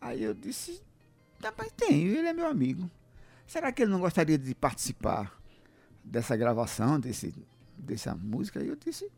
Aí 0.00 0.22
eu 0.22 0.32
disse, 0.32 0.80
rapaz, 1.42 1.70
tenho, 1.76 2.16
ele 2.16 2.26
é 2.26 2.32
meu 2.32 2.46
amigo. 2.46 2.90
Será 3.46 3.70
que 3.70 3.82
ele 3.82 3.90
não 3.90 4.00
gostaria 4.00 4.38
de 4.38 4.54
participar 4.54 5.38
dessa 6.02 6.34
gravação, 6.36 6.98
desse, 6.98 7.34
dessa 7.76 8.14
música? 8.14 8.60
Aí 8.60 8.68
eu 8.68 8.76
disse, 8.76 9.10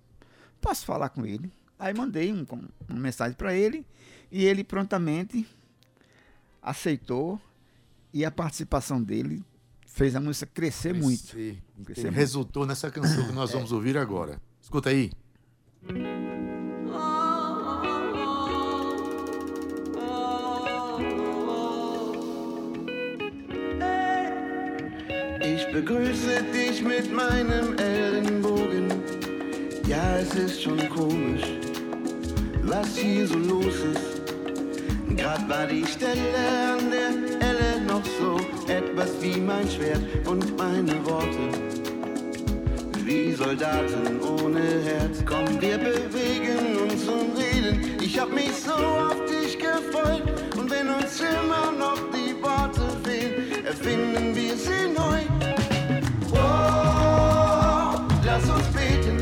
posso 0.60 0.84
falar 0.84 1.08
com 1.10 1.24
ele. 1.24 1.52
Aí 1.78 1.94
mandei 1.94 2.32
um, 2.32 2.44
uma 2.88 3.00
mensagem 3.00 3.36
para 3.36 3.54
ele 3.54 3.86
e 4.30 4.44
ele 4.44 4.64
prontamente 4.64 5.46
aceitou 6.60 7.40
e 8.12 8.24
a 8.24 8.30
participação 8.30 9.00
dele 9.00 9.44
fez 9.86 10.16
a 10.16 10.20
música 10.20 10.50
crescer 10.52 10.92
Crescer. 10.92 11.02
muito. 11.02 11.84
Crescer 11.84 12.10
resultou 12.10 12.62
muito. 12.62 12.70
nessa 12.70 12.90
canção 12.90 13.26
que 13.26 13.32
nós 13.32 13.52
vamos 13.52 13.70
é. 13.70 13.74
ouvir 13.74 13.96
agora. 13.96 14.40
Escuta 14.64 14.88
aí. 14.88 15.10
Ich 25.42 25.66
begrüße 25.70 26.44
dich 26.54 26.82
mit 26.82 27.12
meinem 27.12 27.76
Ellenbogen. 27.76 28.88
Ja, 29.86 30.16
es 30.16 30.34
ist 30.34 30.62
schon 30.62 30.78
komisch, 30.88 31.44
was 32.62 32.96
hier 32.96 33.28
so 33.28 33.36
los 33.36 33.76
ist. 33.92 34.22
Grad 35.14 35.46
war 35.46 35.66
die 35.66 35.84
Stelle 35.84 36.38
an 36.72 36.90
der 36.90 37.10
Elle 37.46 37.84
noch 37.86 38.04
so 38.18 38.40
etwas 38.72 39.10
wie 39.20 39.38
mein 39.38 39.68
Schwert 39.68 40.00
und 40.26 40.56
meine 40.56 41.04
Worte. 41.04 41.73
Wie 43.04 43.34
Soldaten 43.34 44.18
ohne 44.22 44.60
Herz. 44.82 45.22
Komm, 45.26 45.60
wir 45.60 45.76
bewegen 45.76 46.78
uns 46.84 47.06
und 47.06 47.36
reden. 47.36 47.98
Ich 48.00 48.18
hab 48.18 48.32
mich 48.32 48.52
so 48.54 48.72
auf 48.72 49.16
dich 49.26 49.58
gefreut. 49.58 50.22
Und 50.56 50.70
wenn 50.70 50.88
uns 50.88 51.20
immer 51.20 51.70
noch 51.78 51.98
die 52.12 52.34
Worte 52.42 52.80
fehlen, 53.04 53.62
erfinden 53.66 54.34
wir 54.34 54.56
sie 54.56 54.88
neu. 54.96 55.20
Oh, 56.32 58.00
lass 58.24 58.48
uns 58.48 58.68
beten. 58.72 59.16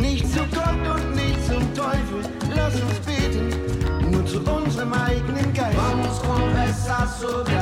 Nicht 0.00 0.32
zu 0.32 0.40
Gott 0.54 0.86
und 0.94 1.14
nicht 1.16 1.44
zum 1.46 1.74
Teufel. 1.74 2.22
Lass 2.54 2.74
uns 2.74 3.00
beten. 3.00 4.08
Nur 4.08 4.24
zu 4.24 4.38
unserem 4.38 4.92
eigenen 4.92 5.52
Geist. 5.52 5.76
Vamos 5.76 6.22
conversar 6.22 7.08
sobre 7.20 7.59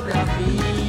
sobre 0.00 0.12
a 0.14 0.24
vida. 0.24 0.79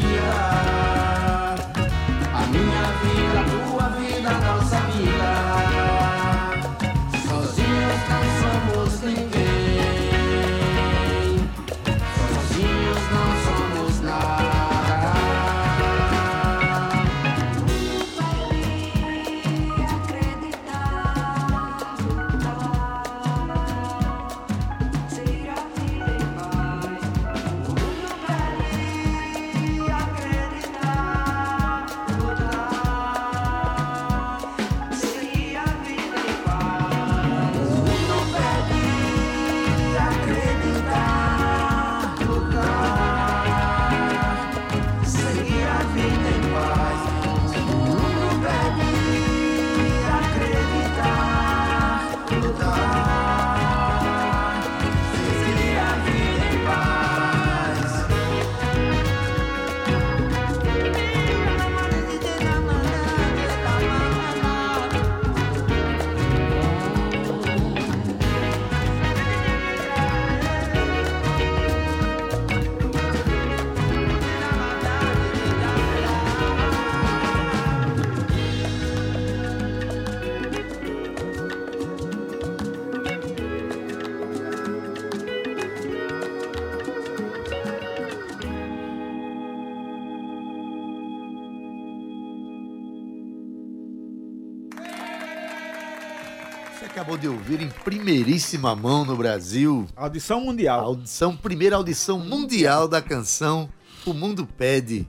Primeiríssima 97.84 98.76
mão 98.76 99.04
no 99.04 99.16
Brasil. 99.16 99.88
Audição 99.96 100.40
mundial. 100.42 100.86
Audição, 100.86 101.36
primeira 101.36 101.76
audição 101.76 102.20
mundial 102.20 102.88
da 102.88 103.02
canção 103.02 103.70
O 104.06 104.14
Mundo 104.14 104.46
Pede. 104.46 105.08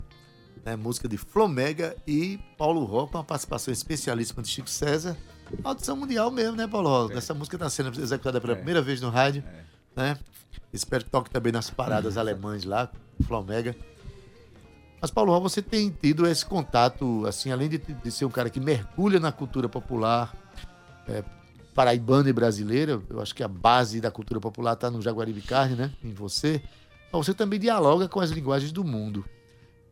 Né, 0.65 0.77
música 0.77 1.09
de 1.09 1.17
Flomega 1.19 1.97
e 2.07 2.39
Paulo 2.57 2.85
Ró, 2.85 3.07
com 3.07 3.19
uma 3.19 3.25
participação 3.25 3.73
especialíssima 3.73 4.43
de 4.43 4.49
Chico 4.49 4.71
César. 4.71 5.17
Audição 5.63 5.97
mundial 5.97 6.31
mesmo, 6.31 6.57
né, 6.57 6.67
Paulo? 6.67 7.13
É. 7.13 7.17
Essa 7.17 7.35
música 7.35 7.57
está 7.57 7.69
sendo 7.69 8.01
executada 8.01 8.41
pela 8.41 8.53
é. 8.53 8.57
primeira 8.57 8.81
vez 8.81 9.01
no 9.01 9.11
rádio. 9.11 9.45
É. 9.97 10.01
Né? 10.01 10.19
Espero 10.73 11.05
que 11.05 11.11
toque 11.11 11.31
também 11.31 11.53
nas 11.53 11.69
paradas 11.69 12.17
alemães 12.17 12.65
lá, 12.65 12.89
Flomega. 13.27 13.77
Mas, 15.01 15.11
Paulo 15.11 15.33
Ró, 15.33 15.41
você 15.41 15.61
tem 15.61 15.91
tido 15.91 16.27
esse 16.27 16.47
contato, 16.47 17.27
assim, 17.27 17.51
além 17.51 17.69
de, 17.69 17.79
de 17.79 18.11
ser 18.11 18.25
um 18.25 18.31
cara 18.31 18.49
que 18.49 18.61
mergulha 18.61 19.19
na 19.19 19.33
cultura 19.33 19.69
popular, 19.69 20.33
é, 21.09 21.25
paraibana 21.75 22.29
e 22.29 22.33
brasileira, 22.33 23.01
eu 23.09 23.21
acho 23.21 23.35
que 23.35 23.43
a 23.43 23.49
base 23.49 24.01
da 24.01 24.11
cultura 24.11 24.41
popular 24.41 24.75
está 24.75 24.91
no 24.91 25.01
Jaguaribe 25.01 25.41
Carne, 25.43 25.77
né? 25.77 25.93
Em 26.03 26.13
você. 26.13 26.63
Mas 27.13 27.27
você 27.27 27.35
também 27.35 27.59
dialoga 27.59 28.09
com 28.09 28.21
as 28.21 28.31
linguagens 28.31 28.73
do 28.73 28.85
mundo. 28.85 29.25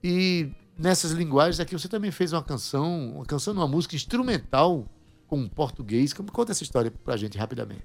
E 0.02 0.50
nessas 0.78 1.12
linguagens 1.12 1.60
aqui 1.60 1.72
você 1.72 1.88
também 1.88 2.10
fez 2.10 2.32
uma 2.32 2.42
canção, 2.42 3.16
uma 3.16 3.26
canção, 3.26 3.52
uma 3.54 3.68
música 3.68 3.94
instrumental 3.94 4.86
com 5.26 5.48
português. 5.48 6.12
Conta 6.12 6.52
essa 6.52 6.62
história 6.62 6.90
pra 7.04 7.16
gente 7.16 7.36
rapidamente. 7.36 7.84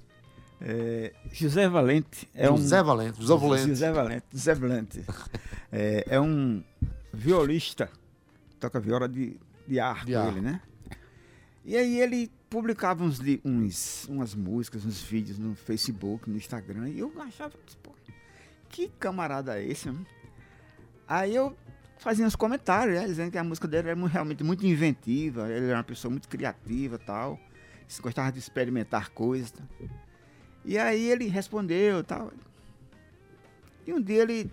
É, 0.62 1.14
José 1.32 1.68
Valente 1.68 2.30
é 2.34 2.48
José 2.48 2.82
um 2.82 2.86
Valente, 2.86 3.20
José 3.20 3.38
Valente. 3.38 3.68
José 3.68 3.92
Valente, 3.92 4.26
José 4.32 4.56
Valente. 4.56 5.06
é, 5.72 6.06
é, 6.08 6.22
um 6.22 6.64
violista, 7.14 7.90
toca 8.60 8.80
viola 8.80 9.08
de, 9.08 9.38
de 9.68 9.80
arco, 9.80 10.06
de 10.06 10.14
ele, 10.14 10.42
né? 10.42 10.62
E 11.66 11.76
aí 11.76 12.00
ele 12.00 12.32
publicava 12.56 13.04
uns, 13.04 13.20
uns, 13.44 14.06
umas 14.08 14.34
músicas, 14.34 14.86
uns 14.86 15.02
vídeos 15.02 15.38
no 15.38 15.56
Facebook, 15.56 16.30
no 16.30 16.38
Instagram, 16.38 16.88
e 16.88 17.00
eu 17.00 17.12
achava, 17.20 17.54
pô, 17.84 17.92
que 18.70 18.88
camarada 18.98 19.60
é 19.60 19.68
esse? 19.68 19.94
Aí 21.06 21.36
eu 21.36 21.54
fazia 21.98 22.26
uns 22.26 22.34
comentários, 22.34 22.98
né, 22.98 23.06
dizendo 23.06 23.30
que 23.30 23.38
a 23.38 23.44
música 23.44 23.68
dele 23.68 23.90
era 23.90 24.08
realmente 24.08 24.42
muito 24.42 24.66
inventiva, 24.66 25.52
ele 25.52 25.66
era 25.66 25.80
uma 25.80 25.84
pessoa 25.84 26.10
muito 26.10 26.30
criativa 26.30 26.98
tal, 26.98 27.38
gostava 28.02 28.32
de 28.32 28.40
experimentar 28.40 29.10
coisas. 29.10 29.52
Tal. 29.52 29.68
E 30.64 30.78
aí 30.78 31.12
ele 31.12 31.28
respondeu 31.28 32.06
tal. 32.06 32.32
E 33.86 33.92
um 33.92 34.02
dia 34.02 34.22
ele. 34.22 34.50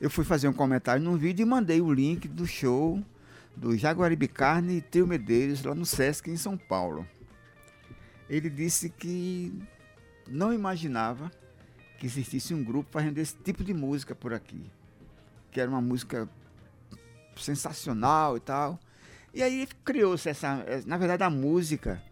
Eu 0.00 0.08
fui 0.08 0.24
fazer 0.24 0.46
um 0.46 0.52
comentário 0.52 1.02
num 1.02 1.16
vídeo 1.16 1.42
e 1.42 1.46
mandei 1.46 1.80
o 1.80 1.92
link 1.92 2.28
do 2.28 2.46
show 2.46 3.02
do 3.60 3.76
Jaguaribe 3.76 4.26
Carne 4.26 4.78
e 4.78 4.80
Trio 4.80 5.06
Medeiros, 5.06 5.62
lá 5.62 5.74
no 5.74 5.84
Sesc, 5.84 6.30
em 6.30 6.36
São 6.36 6.56
Paulo. 6.56 7.06
Ele 8.26 8.48
disse 8.48 8.88
que 8.88 9.52
não 10.26 10.50
imaginava 10.50 11.30
que 11.98 12.06
existisse 12.06 12.54
um 12.54 12.64
grupo 12.64 12.88
fazendo 12.90 13.18
esse 13.18 13.36
tipo 13.36 13.62
de 13.62 13.74
música 13.74 14.14
por 14.14 14.32
aqui. 14.32 14.64
Que 15.52 15.60
era 15.60 15.70
uma 15.70 15.82
música 15.82 16.26
sensacional 17.36 18.38
e 18.38 18.40
tal. 18.40 18.80
E 19.34 19.42
aí 19.42 19.68
criou-se 19.84 20.26
essa. 20.26 20.64
Na 20.86 20.96
verdade, 20.96 21.22
a 21.22 21.28
música, 21.28 22.02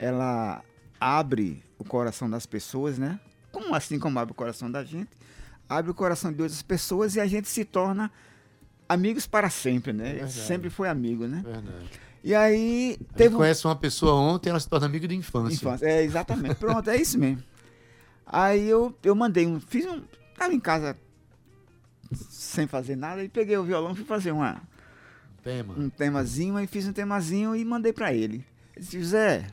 ela 0.00 0.64
abre 1.00 1.62
o 1.78 1.84
coração 1.84 2.28
das 2.28 2.44
pessoas, 2.44 2.98
né? 2.98 3.20
Como 3.52 3.72
assim 3.72 4.00
como 4.00 4.18
abre 4.18 4.32
o 4.32 4.34
coração 4.34 4.68
da 4.68 4.82
gente, 4.82 5.10
abre 5.68 5.92
o 5.92 5.94
coração 5.94 6.32
de 6.32 6.42
outras 6.42 6.60
pessoas 6.60 7.14
e 7.14 7.20
a 7.20 7.26
gente 7.28 7.48
se 7.48 7.64
torna 7.64 8.10
amigos 8.88 9.26
para 9.26 9.50
sempre, 9.50 9.92
né? 9.92 10.26
Sempre 10.28 10.70
foi 10.70 10.88
amigo, 10.88 11.26
né? 11.26 11.42
Verdade. 11.44 11.90
E 12.22 12.34
aí 12.34 12.98
teve 13.16 13.34
um... 13.34 13.38
conhece 13.38 13.64
uma 13.64 13.76
pessoa 13.76 14.14
ontem, 14.14 14.50
ela 14.50 14.58
se 14.60 14.68
torna 14.68 14.86
amiga 14.86 15.06
de 15.06 15.14
infância. 15.14 15.54
infância. 15.54 15.86
É, 15.86 16.02
exatamente. 16.02 16.56
Pronto, 16.56 16.88
é 16.90 16.96
isso 16.96 17.18
mesmo. 17.18 17.42
Aí 18.26 18.68
eu, 18.68 18.94
eu 19.02 19.14
mandei 19.14 19.46
um, 19.46 19.60
fiz 19.60 19.86
um, 19.86 20.02
tava 20.36 20.52
em 20.52 20.60
casa 20.60 20.96
sem 22.12 22.66
fazer 22.66 22.96
nada 22.96 23.22
e 23.22 23.28
peguei 23.28 23.56
o 23.56 23.64
violão, 23.64 23.94
fui 23.94 24.04
fazer 24.04 24.32
uma 24.32 24.60
tema. 25.42 25.74
um 25.76 25.88
temazinho, 25.88 26.56
aí 26.56 26.66
fiz 26.66 26.86
um 26.86 26.92
temazinho 26.92 27.54
e 27.54 27.64
mandei 27.64 27.92
para 27.92 28.12
ele. 28.12 28.44
Ele 28.74 28.84
disse: 28.84 28.98
"José, 28.98 29.46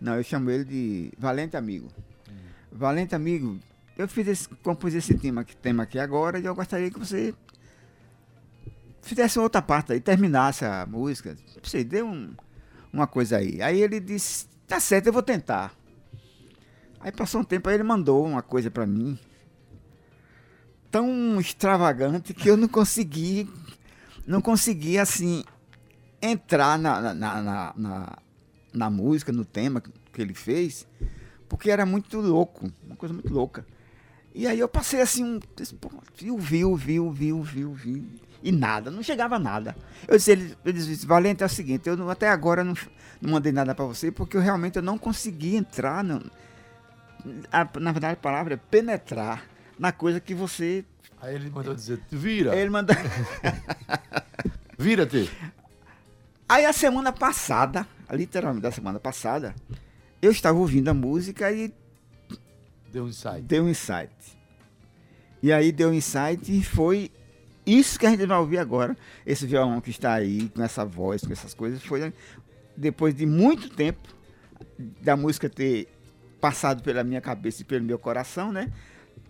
não, 0.00 0.16
eu 0.16 0.24
chamo 0.24 0.50
ele 0.50 0.64
de 0.64 1.12
Valente 1.18 1.56
Amigo. 1.56 1.88
Hum. 2.28 2.32
Valente 2.72 3.14
Amigo, 3.14 3.58
eu 3.96 4.08
fiz 4.08 4.26
esse, 4.26 4.48
compus 4.48 4.94
esse 4.94 5.14
tema, 5.14 5.44
tema 5.60 5.84
aqui 5.84 5.98
agora 5.98 6.40
e 6.40 6.44
eu 6.44 6.54
gostaria 6.54 6.90
que 6.90 6.98
você 6.98 7.34
fizesse 9.02 9.38
outra 9.38 9.60
parte 9.60 9.92
aí, 9.92 10.00
terminasse 10.00 10.64
a 10.64 10.86
música. 10.86 11.36
Você 11.62 11.84
deu 11.84 12.06
um, 12.06 12.32
uma 12.92 13.06
coisa 13.06 13.36
aí. 13.36 13.60
Aí 13.60 13.82
ele 13.82 14.00
disse, 14.00 14.46
tá 14.66 14.80
certo, 14.80 15.08
eu 15.08 15.12
vou 15.12 15.22
tentar. 15.22 15.74
Aí 17.00 17.10
passou 17.10 17.40
um 17.40 17.44
tempo, 17.44 17.68
aí 17.68 17.74
ele 17.74 17.82
mandou 17.82 18.24
uma 18.24 18.42
coisa 18.42 18.70
para 18.70 18.86
mim. 18.86 19.18
Tão 20.90 21.40
extravagante 21.40 22.32
que 22.32 22.48
eu 22.48 22.56
não 22.56 22.68
consegui, 22.68 23.50
não 24.26 24.40
consegui 24.40 24.98
assim, 24.98 25.42
entrar 26.20 26.78
na, 26.78 27.00
na, 27.00 27.14
na, 27.14 27.74
na, 27.76 28.18
na 28.72 28.90
música, 28.90 29.32
no 29.32 29.44
tema 29.44 29.80
que 29.80 30.22
ele 30.22 30.34
fez, 30.34 30.86
porque 31.48 31.70
era 31.70 31.84
muito 31.84 32.20
louco, 32.20 32.70
uma 32.86 32.94
coisa 32.94 33.12
muito 33.12 33.32
louca. 33.32 33.66
E 34.34 34.46
aí 34.46 34.58
eu 34.58 34.68
passei 34.68 35.00
assim, 35.00 35.24
um, 35.24 35.40
viu, 36.14 36.38
viu, 36.38 36.76
viu, 36.76 37.10
viu, 37.10 37.42
viu, 37.42 37.72
viu 37.74 38.04
e 38.42 38.50
nada, 38.50 38.90
não 38.90 39.02
chegava 39.02 39.38
nada. 39.38 39.76
Eu 40.08 40.16
disse, 40.16 40.32
ele, 40.32 40.56
eu 40.64 40.72
disse, 40.72 41.06
Valente, 41.06 41.42
é 41.42 41.46
o 41.46 41.48
seguinte, 41.48 41.88
eu 41.88 42.10
até 42.10 42.28
agora 42.28 42.64
não, 42.64 42.74
não 43.20 43.32
mandei 43.32 43.52
nada 43.52 43.74
para 43.74 43.84
você, 43.84 44.10
porque 44.10 44.36
eu 44.36 44.40
realmente 44.40 44.76
eu 44.76 44.82
não 44.82 44.98
consegui 44.98 45.54
entrar, 45.54 46.02
no, 46.02 46.22
a, 47.52 47.68
na 47.78 47.92
verdade 47.92 48.14
a 48.14 48.16
palavra 48.16 48.54
é 48.54 48.56
penetrar 48.56 49.44
na 49.78 49.92
coisa 49.92 50.20
que 50.20 50.34
você... 50.34 50.84
Aí 51.20 51.36
ele 51.36 51.50
mandou 51.50 51.74
dizer, 51.74 52.00
vira. 52.10 52.52
Aí 52.52 52.58
ele 52.58 52.70
mandou... 52.70 52.96
Vira-te. 54.76 55.30
Aí 56.48 56.66
a 56.66 56.72
semana 56.72 57.12
passada, 57.12 57.86
literalmente 58.10 58.62
da 58.62 58.72
semana 58.72 58.98
passada, 58.98 59.54
eu 60.20 60.32
estava 60.32 60.58
ouvindo 60.58 60.88
a 60.88 60.94
música 60.94 61.50
e... 61.52 61.72
Deu 62.90 63.04
um 63.04 63.08
insight. 63.08 63.42
Deu 63.42 63.64
um 63.64 63.68
insight. 63.68 64.12
E 65.42 65.52
aí 65.52 65.70
deu 65.70 65.90
um 65.90 65.92
insight 65.92 66.56
e 66.56 66.62
foi 66.62 67.10
isso 67.66 67.98
que 67.98 68.06
a 68.06 68.10
gente 68.10 68.26
vai 68.26 68.38
ouvir 68.38 68.58
agora, 68.58 68.96
esse 69.24 69.46
violão 69.46 69.80
que 69.80 69.90
está 69.90 70.14
aí, 70.14 70.48
com 70.48 70.62
essa 70.62 70.84
voz, 70.84 71.22
com 71.22 71.32
essas 71.32 71.54
coisas, 71.54 71.82
foi 71.82 72.12
depois 72.76 73.14
de 73.14 73.26
muito 73.26 73.68
tempo 73.68 74.08
da 75.00 75.16
música 75.16 75.48
ter 75.48 75.88
passado 76.40 76.82
pela 76.82 77.04
minha 77.04 77.20
cabeça 77.20 77.62
e 77.62 77.64
pelo 77.64 77.84
meu 77.84 77.98
coração, 77.98 78.52
né? 78.52 78.72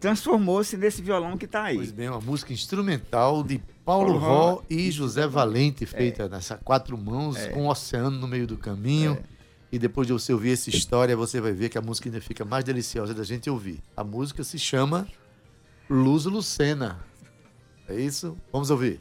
Transformou-se 0.01 0.77
nesse 0.77 1.03
violão 1.03 1.37
que 1.37 1.45
está 1.45 1.65
aí. 1.65 1.77
Pois 1.77 1.93
bem, 1.93 2.09
uma 2.09 2.21
música 2.21 2.53
instrumental 2.53 3.43
de 3.43 3.61
Paulo, 3.85 4.17
Ró 4.17 4.63
e 4.69 4.91
José 4.91 5.27
Valente, 5.27 5.85
feita 5.87 6.25
é. 6.25 6.29
nessa 6.29 6.57
quatro 6.57 6.97
mãos, 6.97 7.37
é. 7.37 7.49
com 7.49 7.65
um 7.65 7.69
oceano 7.69 8.19
no 8.19 8.27
meio 8.27 8.47
do 8.47 8.57
caminho. 8.57 9.13
É. 9.13 9.33
E 9.71 9.79
depois 9.79 10.07
de 10.07 10.13
você 10.13 10.33
ouvir 10.33 10.53
essa 10.53 10.69
história, 10.69 11.17
você 11.17 11.41
vai 11.41 11.53
ver 11.53 11.69
que 11.69 11.79
a 11.79 11.81
música 11.81 12.09
ainda 12.09 12.21
fica 12.21 12.45
mais 12.45 12.65
deliciosa 12.65 13.15
da 13.15 13.25
gente 13.25 13.49
ouvir. 13.49 13.81
A 13.97 14.05
música 14.05 14.45
se 14.45 14.59
chama 14.59 15.07
Luz 15.89 16.25
Lucena. 16.25 17.01
É 17.89 17.95
isso? 17.95 18.37
Vamos 18.53 18.71
ouvir. 18.71 19.01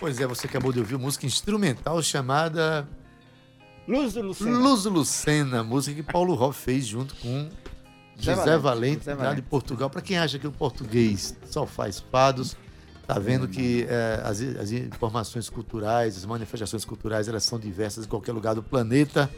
Pois 0.00 0.18
é, 0.18 0.26
você 0.26 0.48
acabou 0.48 0.72
de 0.72 0.80
ouvir 0.80 0.98
música 0.98 1.26
instrumental 1.26 2.02
chamada 2.02 2.88
Luz 3.86 4.14
Lucena. 4.14 4.58
Luz 4.58 4.84
Lucena, 4.84 5.62
música 5.62 6.02
que 6.02 6.12
Paulo 6.12 6.34
Ró 6.34 6.50
fez 6.50 6.86
junto 6.86 7.14
com 7.16 7.48
José, 8.22 8.36
José 8.36 8.58
Valente, 8.58 8.98
José 8.98 9.14
Valente. 9.14 9.36
de 9.36 9.42
Portugal. 9.42 9.90
Para 9.90 10.00
quem 10.00 10.18
acha 10.18 10.38
que 10.38 10.46
o 10.46 10.52
português 10.52 11.36
só 11.44 11.66
faz 11.66 12.00
fados, 12.00 12.56
tá 13.06 13.18
vendo 13.18 13.48
que 13.48 13.84
é, 13.88 14.22
as, 14.24 14.40
as, 14.40 14.70
informações 14.70 15.50
culturais, 15.50 16.16
as 16.16 16.24
manifestações 16.24 16.84
culturais, 16.84 17.28
elas 17.28 17.44
são 17.44 17.58
diversas 17.58 18.06
em 18.06 18.08
qualquer 18.08 18.32
lugar 18.32 18.54
do 18.54 18.62
planeta. 18.62 19.28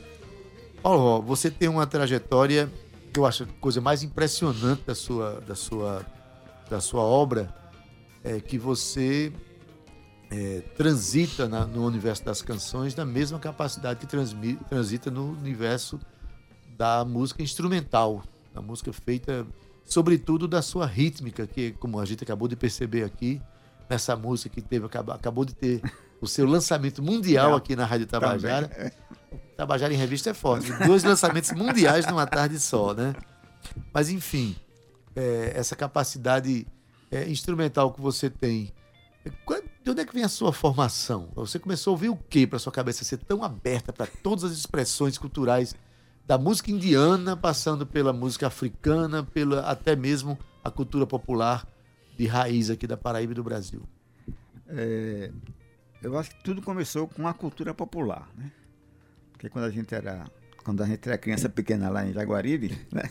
Paulo 0.83 1.23
você 1.23 1.51
tem 1.51 1.69
uma 1.69 1.87
trajetória 1.87 2.71
que 3.13 3.19
eu 3.19 3.25
acho 3.25 3.45
a 3.45 3.47
coisa 3.61 3.81
mais 3.81 4.03
impressionante 4.03 4.83
da 4.87 4.95
sua, 4.95 5.41
da 5.41 5.55
sua, 5.55 6.05
da 6.69 6.81
sua 6.81 7.03
obra 7.03 7.55
é 8.23 8.41
que 8.41 8.59
você 8.59 9.33
é, 10.31 10.63
transita 10.77 11.49
na, 11.49 11.65
no 11.65 11.87
universo 11.87 12.25
das 12.25 12.43
canções 12.43 12.95
da 12.95 13.05
mesma 13.05 13.39
capacidade 13.39 14.01
que 14.01 14.07
transmi, 14.07 14.57
transita 14.69 15.11
no 15.11 15.31
universo 15.31 16.01
da 16.77 17.05
música 17.05 17.43
instrumental, 17.43 18.25
da 18.55 18.63
música 18.63 18.93
feita, 18.93 19.45
sobretudo 19.85 20.47
da 20.47 20.63
sua 20.63 20.87
rítmica, 20.87 21.47
que, 21.47 21.73
como 21.73 21.99
a 21.99 22.05
gente 22.05 22.23
acabou 22.23 22.47
de 22.47 22.55
perceber 22.55 23.03
aqui, 23.03 23.43
nessa 23.91 24.15
música 24.17 24.55
que 24.55 24.63
teve, 24.63 24.87
acabou, 24.87 25.45
de 25.45 25.55
ter 25.55 25.83
o 26.21 26.27
seu 26.27 26.47
lançamento 26.47 27.03
mundial 27.03 27.55
aqui 27.55 27.75
na 27.75 27.85
Rádio 27.85 28.07
Tabajara. 28.07 28.95
Tabajara 29.57 29.93
em 29.93 29.97
Revista 29.97 30.31
é 30.31 30.35
forte. 30.35 30.73
Dois 30.87 31.03
lançamentos 31.03 31.51
mundiais 31.53 32.07
numa 32.07 32.27
tarde 32.27 32.59
só, 32.59 32.95
né? 32.95 33.15
Mas, 33.93 34.09
enfim, 34.09 34.57
é, 35.17 35.53
essa 35.55 35.75
capacidade 35.75 36.67
é, 37.11 37.29
instrumental 37.29 37.93
que 37.93 38.01
você 38.01 38.31
tem. 38.31 38.73
De 39.83 39.91
onde 39.91 40.01
é 40.01 40.05
que 40.05 40.15
vem 40.15 40.25
a 40.25 40.29
sua 40.29 40.53
formação? 40.53 41.31
Você 41.35 41.59
começou 41.59 41.93
a 41.93 41.95
ouvir 41.95 42.09
o 42.09 42.17
que 42.17 42.47
para 42.47 42.59
sua 42.59 42.73
cabeça 42.73 43.05
ser 43.05 43.19
tão 43.19 43.43
aberta 43.43 43.93
para 43.93 44.07
todas 44.07 44.45
as 44.45 44.53
expressões 44.53 45.19
culturais 45.19 45.75
da 46.27 46.39
música 46.39 46.71
indiana, 46.71 47.37
passando 47.37 47.87
pela 47.87 48.13
música 48.13 48.47
africana, 48.47 49.23
pela 49.23 49.61
até 49.71 49.95
mesmo 49.95 50.39
a 50.63 50.71
cultura 50.71 51.07
popular 51.07 51.67
de 52.17 52.27
raiz 52.27 52.71
aqui 52.71 52.87
da 52.87 52.97
Paraíba 52.97 53.33
e 53.33 53.35
do 53.35 53.45
Brasil? 53.45 53.83
É, 54.69 55.31
eu 56.03 56.17
acho 56.19 56.31
que 56.31 56.43
tudo 56.43 56.63
começou 56.63 57.07
com 57.07 57.29
a 57.29 57.35
cultura 57.35 57.75
popular, 57.75 58.29
né? 58.37 58.51
Porque 59.33 59.49
quando 59.49 59.67
a 59.67 59.71
gente 59.71 59.95
era 59.95 60.25
quando 60.65 60.83
a 60.83 60.87
gente 60.87 61.07
era 61.07 61.19
criança 61.19 61.47
pequena 61.47 61.91
lá 61.91 62.07
em 62.07 62.13
Jaguaribe, 62.15 62.79
né? 62.91 63.03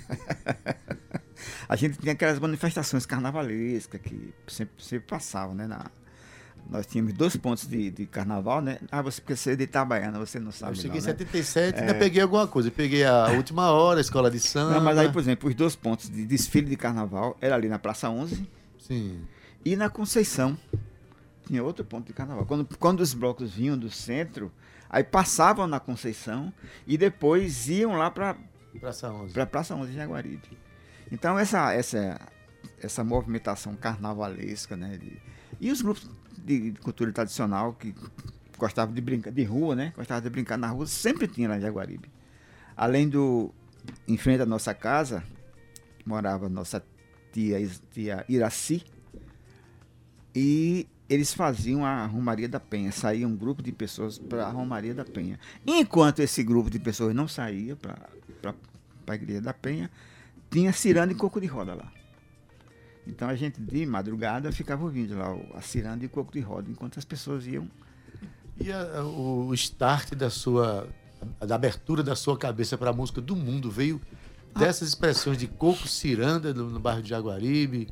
a 1.70 1.76
gente 1.76 2.00
tinha 2.00 2.14
aquelas 2.14 2.40
manifestações 2.40 3.06
carnavalescas 3.06 4.02
que 4.02 4.34
sempre, 4.48 4.84
sempre 4.84 5.08
passavam, 5.08 5.54
né? 5.54 5.68
Na, 5.68 5.92
nós 6.70 6.86
tínhamos 6.86 7.14
dois 7.14 7.36
pontos 7.36 7.68
de, 7.68 7.92
de 7.92 8.06
carnaval, 8.06 8.62
né? 8.62 8.80
Ah, 8.92 9.02
você 9.02 9.22
porque 9.22 9.36
você 9.36 9.52
é 9.52 9.56
de 9.56 9.64
Itabaiana, 9.64 10.18
você 10.18 10.40
não 10.40 10.52
sabe. 10.52 10.72
Eu 10.72 10.76
cheguei 10.76 10.92
não, 10.92 10.98
em 10.98 11.02
77 11.02 11.78
e 11.78 11.82
ainda 11.82 11.94
peguei 11.94 12.22
alguma 12.22 12.48
coisa. 12.48 12.70
Eu 12.70 12.72
peguei 12.72 13.06
a 13.06 13.32
última 13.32 13.72
hora, 13.72 14.00
a 14.00 14.02
escola 14.02 14.32
de 14.32 14.40
samba. 14.40 14.76
Não, 14.76 14.82
mas 14.82 14.98
aí, 14.98 15.12
por 15.12 15.20
exemplo, 15.20 15.50
os 15.50 15.56
dois 15.56 15.76
pontos 15.76 16.10
de 16.10 16.26
desfile 16.26 16.70
de 16.70 16.76
carnaval 16.76 17.38
era 17.42 17.56
ali 17.56 17.68
na 17.68 17.78
Praça 17.78 18.10
11 18.10 18.48
Sim. 18.80 19.22
e 19.64 19.76
na 19.76 19.90
Conceição. 19.90 20.58
Tinha 21.46 21.64
outro 21.64 21.84
ponto 21.84 22.08
de 22.08 22.14
carnaval. 22.14 22.46
Quando, 22.46 22.66
quando 22.78 23.02
os 23.02 23.14
blocos 23.14 23.52
vinham 23.52 23.78
do 23.78 23.90
centro, 23.90 24.52
aí 24.90 25.04
passavam 25.04 25.68
na 25.68 25.80
Conceição 25.80 26.52
e 26.88 26.98
depois 26.98 27.68
iam 27.68 27.94
lá 27.94 28.10
para 28.10 28.36
Praça 28.80 29.12
11. 29.12 29.34
Para 29.34 29.46
Praça 29.46 29.76
11 29.76 29.92
de 29.92 29.98
Jaguaribe. 29.98 30.58
Então 31.12 31.38
essa 31.38 31.72
essa 31.74 32.20
essa 32.84 33.04
movimentação 33.04 33.76
carnavalesca, 33.76 34.76
né, 34.76 34.98
de, 34.98 35.18
e 35.60 35.72
os 35.72 35.82
grupos 35.82 36.10
de, 36.38 36.72
de, 36.72 36.80
cultura 36.80 37.12
tradicional 37.12 37.74
que 37.74 37.96
gostavam 38.58 38.94
de 38.94 39.02
brincar 39.02 39.32
de 39.32 39.44
rua, 39.44 39.76
né? 39.76 39.94
Gostavam 39.96 40.22
de 40.22 40.30
brincar 40.30 40.58
na 40.58 40.68
rua, 40.68 40.86
sempre 40.86 41.28
tinha 41.28 41.48
lá 41.48 41.58
em 41.58 41.62
Jaguaribe. 41.62 42.12
Além 42.76 43.08
do 43.08 43.54
em 44.08 44.18
frente 44.18 44.42
à 44.42 44.46
nossa 44.46 44.74
casa 44.74 45.24
morava 46.06 46.50
nossa 46.50 46.84
tia, 47.32 47.58
tia 47.92 48.26
Iraci 48.28 48.84
e 50.36 50.88
eles 51.10 51.34
faziam 51.34 51.86
a 51.86 52.06
Romaria 52.06 52.50
da 52.50 52.60
Penha. 52.60 52.92
Saía 52.92 53.28
um 53.28 53.36
grupo 53.36 53.62
de 53.62 53.72
pessoas 53.72 54.18
para 54.18 54.46
a 54.46 54.50
Romaria 54.50 54.94
da 54.94 55.06
Penha. 55.06 55.40
Enquanto 55.66 56.20
esse 56.20 56.44
grupo 56.44 56.70
de 56.70 56.80
pessoas 56.80 57.14
não 57.14 57.28
saía 57.28 57.76
para 57.76 58.56
a 59.08 59.16
Igreja 59.16 59.42
da 59.42 59.54
Penha, 59.54 59.92
tinha 60.50 60.74
ciranda 60.74 61.14
e 61.14 61.16
coco 61.16 61.40
de 61.40 61.48
roda 61.48 61.76
lá. 61.76 61.92
Então 63.06 63.28
a 63.28 63.36
gente 63.36 63.60
de 63.60 63.86
madrugada 63.86 64.52
ficava 64.52 64.84
ouvindo 64.84 65.18
lá 65.18 65.36
a 65.56 65.62
ciranda 65.62 66.04
e 66.04 66.08
o 66.08 66.10
coco 66.10 66.32
de 66.32 66.40
roda, 66.40 66.70
enquanto 66.70 66.98
as 66.98 67.06
pessoas 67.06 67.46
iam. 67.46 67.70
E 68.60 68.72
a, 68.72 69.04
o 69.04 69.54
start 69.54 70.14
da 70.14 70.30
sua. 70.30 70.88
da 71.46 71.56
abertura 71.56 72.02
da 72.02 72.16
sua 72.16 72.38
cabeça 72.38 72.78
para 72.78 72.92
a 72.92 72.94
música 72.94 73.20
do 73.20 73.36
mundo 73.36 73.70
veio 73.70 74.00
ah. 74.56 74.60
dessas 74.60 74.90
expressões 74.90 75.38
de 75.38 75.48
coco, 75.48 75.88
ciranda 75.88 76.54
no, 76.54 76.70
no 76.70 76.80
bairro 76.80 77.02
de 77.02 77.10
Jaguaribe. 77.10 77.90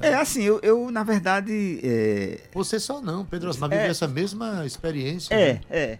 É 0.00 0.14
assim, 0.14 0.42
eu, 0.42 0.60
eu 0.62 0.90
na 0.90 1.04
verdade. 1.04 1.80
É... 1.82 2.40
Você 2.52 2.78
só 2.80 3.00
não, 3.00 3.24
Pedro 3.24 3.48
Osmar 3.48 3.70
viveu 3.70 3.84
é... 3.84 3.88
essa 3.88 4.08
mesma 4.08 4.66
experiência. 4.66 5.34
É, 5.34 5.54
né? 5.54 5.60
é. 5.70 5.98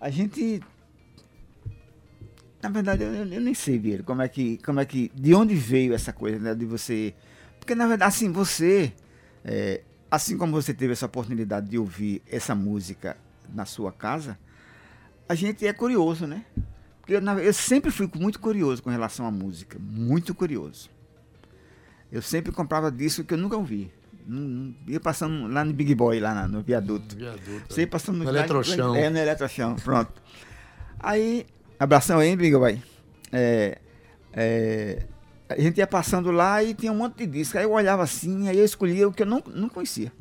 A 0.00 0.10
gente. 0.10 0.60
Na 2.62 2.68
verdade, 2.68 3.04
eu, 3.04 3.14
eu, 3.14 3.40
nem 3.40 3.54
sei, 3.54 3.78
Vieira, 3.78 4.02
como 4.02 4.20
é 4.20 4.28
que. 4.28 4.58
Como 4.58 4.80
é 4.80 4.84
que. 4.84 5.12
De 5.14 5.34
onde 5.34 5.54
veio 5.54 5.94
essa 5.94 6.12
coisa, 6.12 6.38
né? 6.38 6.54
De 6.54 6.64
você 6.64 7.14
porque, 7.66 7.74
na 7.74 7.88
verdade, 7.88 8.14
assim, 8.14 8.30
você, 8.30 8.92
é, 9.44 9.82
assim 10.08 10.38
como 10.38 10.52
você 10.52 10.72
teve 10.72 10.92
essa 10.92 11.04
oportunidade 11.04 11.68
de 11.68 11.76
ouvir 11.76 12.22
essa 12.30 12.54
música 12.54 13.16
na 13.52 13.64
sua 13.64 13.90
casa, 13.90 14.38
a 15.28 15.34
gente 15.34 15.66
é 15.66 15.72
curioso, 15.72 16.28
né? 16.28 16.44
Porque 17.00 17.14
eu, 17.14 17.20
eu 17.40 17.52
sempre 17.52 17.90
fui 17.90 18.08
muito 18.14 18.38
curioso 18.38 18.80
com 18.80 18.88
relação 18.88 19.26
à 19.26 19.32
música, 19.32 19.80
muito 19.80 20.32
curioso. 20.32 20.88
Eu 22.12 22.22
sempre 22.22 22.52
comprava 22.52 22.88
disco 22.88 23.24
que 23.24 23.34
eu 23.34 23.38
nunca 23.38 23.56
ouvi. 23.56 23.92
Não, 24.24 24.72
ia 24.86 25.00
passando 25.00 25.48
lá 25.48 25.64
no 25.64 25.72
Big 25.72 25.92
Boy, 25.92 26.20
lá 26.20 26.46
no 26.46 26.62
viaduto. 26.62 27.16
viaduto 27.16 27.64
Você 27.68 27.80
ia 27.80 27.88
passando 27.88 28.18
no, 28.18 28.24
no 28.24 28.30
eletrochão. 28.30 28.94
É, 28.94 29.10
no 29.10 29.18
eletrochão, 29.18 29.74
pronto. 29.74 30.22
Aí, 31.00 31.44
abração 31.80 32.20
aí, 32.20 32.36
Big 32.36 32.56
Boy. 32.56 32.80
É, 33.32 33.78
é, 34.32 35.02
A 35.48 35.60
gente 35.60 35.78
ia 35.78 35.86
passando 35.86 36.30
lá 36.30 36.62
e 36.62 36.74
tinha 36.74 36.90
um 36.90 36.96
monte 36.96 37.18
de 37.18 37.26
discos. 37.26 37.56
Aí 37.56 37.64
eu 37.64 37.72
olhava 37.72 38.02
assim, 38.02 38.48
aí 38.48 38.58
eu 38.58 38.64
escolhia 38.64 39.06
o 39.06 39.12
que 39.12 39.22
eu 39.22 39.26
não, 39.26 39.42
não 39.54 39.68
conhecia. 39.68 40.12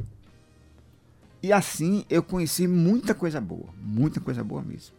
E 1.41 1.51
assim 1.51 2.05
eu 2.09 2.21
conheci 2.21 2.67
muita 2.67 3.13
coisa 3.13 3.41
boa, 3.41 3.69
muita 3.81 4.19
coisa 4.19 4.43
boa 4.43 4.61
mesmo. 4.61 4.95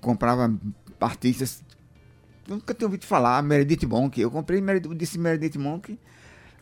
Comprava 0.00 0.52
artistas, 1.00 1.62
nunca 2.46 2.72
tinha 2.72 2.86
ouvido 2.86 3.04
falar, 3.04 3.42
Meredith 3.42 3.86
Monk. 3.86 4.20
Eu 4.20 4.30
comprei 4.30 4.60
Meredith, 4.60 4.94
disse 4.94 5.18
Meredith 5.18 5.58
Monk 5.58 5.98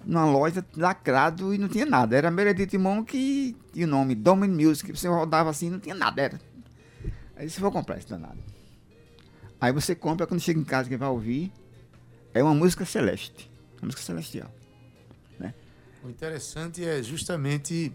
numa 0.07 0.25
loja 0.25 0.65
lacrado 0.77 1.55
e 1.55 1.59
não 1.59 1.69
tinha 1.69 1.87
nada. 1.87 2.17
Era 2.17 2.31
Meredith 2.31 2.79
Monk 2.79 3.17
e, 3.17 3.57
e 3.75 3.85
o 3.85 3.87
nome 3.87 4.15
Domin 4.15 4.49
Music. 4.49 4.91
Você 4.91 5.09
rodava 5.09 5.51
assim, 5.51 5.69
não 5.71 5.79
tinha 5.79 5.95
nada. 5.95 6.21
Era. 6.21 6.41
Aí 7.37 7.49
você 7.49 7.61
vai 7.61 7.71
comprar 7.71 7.99
isso 7.99 8.09
danado. 8.09 8.39
Aí 9.61 9.73
você 9.73 9.95
compra, 9.95 10.27
quando 10.27 10.41
chega 10.41 10.61
em 10.61 10.65
casa, 10.65 10.89
quem 10.89 10.99
vai 10.99 11.09
ouvir 11.09 11.53
é 12.35 12.43
uma 12.43 12.55
música 12.55 12.85
celeste, 12.85 13.51
uma 13.79 13.87
música 13.87 14.03
celestial. 14.03 14.53
Né? 15.39 15.55
O 16.03 16.11
interessante 16.11 16.85
é 16.85 17.03
justamente 17.03 17.93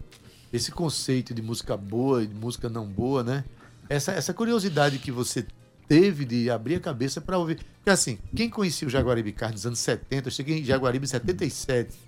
esse 0.52 0.72
conceito 0.72 1.32
de 1.32 1.42
música 1.42 1.76
boa 1.76 2.24
e 2.24 2.26
de 2.26 2.34
música 2.34 2.68
não 2.68 2.86
boa, 2.86 3.22
né? 3.22 3.44
Essa, 3.88 4.12
essa 4.12 4.34
curiosidade 4.34 4.98
que 4.98 5.12
você 5.12 5.46
teve 5.86 6.24
de 6.24 6.50
abrir 6.50 6.76
a 6.76 6.80
cabeça 6.80 7.20
para 7.20 7.36
ouvir. 7.36 7.58
Porque 7.76 7.90
assim, 7.90 8.18
quem 8.34 8.48
conhecia 8.48 8.86
o 8.86 8.90
Jaguaribe 8.90 9.32
Carne 9.32 9.54
nos 9.54 9.66
anos 9.66 9.78
70, 9.80 10.28
eu 10.28 10.32
cheguei 10.32 10.60
em 10.60 10.64
Jaguaribe 10.64 11.04
em 11.04 11.08
77, 11.08 11.98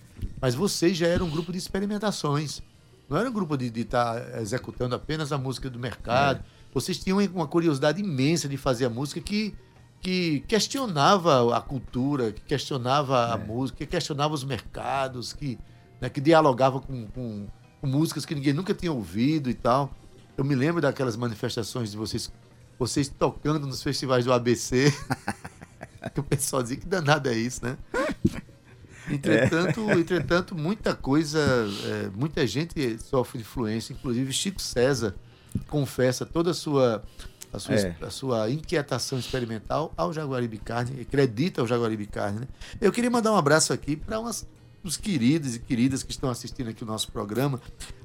mas 0.40 0.54
vocês 0.54 0.96
já 0.96 1.06
eram 1.06 1.26
um 1.26 1.30
grupo 1.30 1.52
de 1.52 1.58
experimentações. 1.58 2.62
Não 3.08 3.18
era 3.18 3.28
um 3.28 3.32
grupo 3.32 3.56
de 3.56 3.66
estar 3.80 4.20
tá 4.20 4.40
executando 4.40 4.94
apenas 4.94 5.32
a 5.32 5.38
música 5.38 5.68
do 5.68 5.78
mercado. 5.78 6.38
É. 6.38 6.42
Vocês 6.72 6.98
tinham 6.98 7.18
uma 7.34 7.46
curiosidade 7.46 8.00
imensa 8.00 8.48
de 8.48 8.56
fazer 8.56 8.86
a 8.86 8.90
música 8.90 9.20
que, 9.20 9.54
que 10.02 10.40
questionava 10.40 11.56
a 11.56 11.60
cultura, 11.60 12.32
que 12.32 12.42
questionava 12.42 13.28
é. 13.28 13.32
a 13.32 13.38
música, 13.38 13.78
que 13.78 13.86
questionava 13.86 14.34
os 14.34 14.44
mercados, 14.44 15.32
que, 15.32 15.58
né, 16.00 16.10
que 16.10 16.20
dialogava 16.20 16.80
com, 16.80 17.06
com 17.06 17.46
com 17.82 17.88
músicas 17.88 18.24
que 18.24 18.32
ninguém 18.32 18.52
nunca 18.52 18.72
tinha 18.72 18.92
ouvido 18.92 19.50
e 19.50 19.54
tal. 19.54 19.92
Eu 20.36 20.44
me 20.44 20.54
lembro 20.54 20.80
daquelas 20.80 21.16
manifestações 21.16 21.90
de 21.90 21.96
vocês, 21.96 22.32
vocês 22.78 23.08
tocando 23.08 23.66
nos 23.66 23.82
festivais 23.82 24.24
do 24.24 24.32
ABC. 24.32 24.94
que 26.14 26.20
o 26.20 26.22
pessoal 26.22 26.62
dizia 26.62 26.76
que 26.76 26.86
danado 26.86 27.28
é 27.28 27.34
isso, 27.34 27.64
né? 27.64 27.76
Entretanto, 29.10 29.90
é. 29.90 29.94
entretanto 29.94 30.54
muita 30.54 30.94
coisa, 30.94 31.40
é, 31.86 32.10
muita 32.14 32.46
gente 32.46 32.96
sofre 33.02 33.40
influência, 33.40 33.92
inclusive 33.92 34.32
Chico 34.32 34.62
César 34.62 35.16
confessa 35.66 36.24
toda 36.24 36.52
a 36.52 36.54
sua, 36.54 37.02
a 37.52 37.58
sua, 37.58 37.74
é. 37.74 37.96
a 38.00 38.10
sua 38.10 38.50
inquietação 38.50 39.18
experimental 39.18 39.92
ao 39.96 40.12
Jaguaribe 40.12 40.58
Carne, 40.58 41.00
acredita 41.00 41.60
ao 41.60 41.66
Jaguaribe 41.66 42.06
Carne. 42.06 42.40
Né? 42.40 42.48
Eu 42.80 42.90
queria 42.90 43.10
mandar 43.10 43.32
um 43.32 43.36
abraço 43.36 43.72
aqui 43.72 43.96
para 43.96 44.18
umas 44.18 44.46
os 44.84 44.96
queridos 44.96 45.54
e 45.54 45.60
queridas 45.60 46.02
que 46.02 46.10
estão 46.10 46.28
assistindo 46.28 46.68
aqui 46.68 46.82
o 46.82 46.86
nosso 46.86 47.10
programa. 47.12 47.60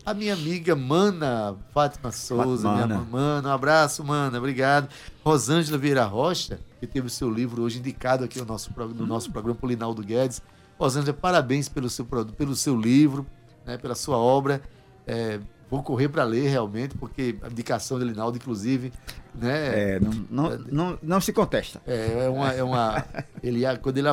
A 0.05 0.13
minha 0.13 0.33
amiga 0.33 0.75
Mana 0.75 1.55
Fátima 1.73 2.11
Souza, 2.11 2.67
Mana. 2.67 2.85
minha 2.85 2.99
Mana, 2.99 3.49
um 3.49 3.51
abraço, 3.51 4.03
Mana, 4.03 4.37
obrigado. 4.37 4.87
Rosângela 5.23 5.77
Vieira 5.77 6.05
Rocha, 6.05 6.59
que 6.79 6.85
teve 6.85 7.07
o 7.07 7.09
seu 7.09 7.31
livro 7.31 7.63
hoje 7.63 7.79
indicado 7.79 8.23
aqui 8.23 8.37
no 8.37 8.45
nosso, 8.45 8.71
no 8.93 9.07
nosso 9.07 9.31
programa 9.31 9.55
por 9.59 9.67
Linaldo 9.67 10.03
Guedes. 10.03 10.41
Rosângela, 10.79 11.17
parabéns 11.17 11.67
pelo 11.67 11.89
seu, 11.89 12.05
pelo 12.05 12.55
seu 12.55 12.79
livro, 12.79 13.25
né, 13.65 13.77
pela 13.77 13.95
sua 13.95 14.17
obra. 14.17 14.61
É, 15.07 15.39
vou 15.69 15.83
correr 15.83 16.07
para 16.09 16.23
ler 16.23 16.49
realmente, 16.49 16.95
porque 16.97 17.35
a 17.41 17.47
indicação 17.47 17.99
de 17.99 18.05
Linaldo, 18.05 18.37
inclusive, 18.37 18.91
né? 19.35 19.95
É, 19.95 19.99
não, 19.99 20.11
não, 20.29 20.57
não, 20.57 20.99
não, 21.01 21.21
se 21.21 21.33
contesta. 21.33 21.81
É, 21.85 22.25
é 22.25 22.29
uma, 22.29 22.51
é 22.53 22.63
uma 22.63 23.05
ele 23.43 23.63
quando 23.81 23.97
ele, 23.97 24.07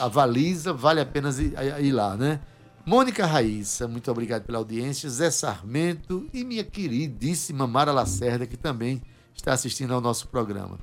avaliza, 0.00 0.72
vale 0.72 1.00
a 1.00 1.06
pena 1.06 1.30
ir, 1.30 1.84
ir 1.84 1.92
lá, 1.92 2.16
né? 2.16 2.40
Mônica 2.84 3.24
Raíssa, 3.24 3.86
muito 3.86 4.10
obrigado 4.10 4.42
pela 4.42 4.58
audiência. 4.58 5.08
Zé 5.08 5.30
Sarmento 5.30 6.26
e 6.32 6.44
minha 6.44 6.64
queridíssima 6.64 7.66
Mara 7.66 7.92
Lacerda, 7.92 8.46
que 8.46 8.56
também 8.56 9.00
está 9.34 9.52
assistindo 9.52 9.94
ao 9.94 10.00
nosso 10.00 10.26
programa. 10.28 10.78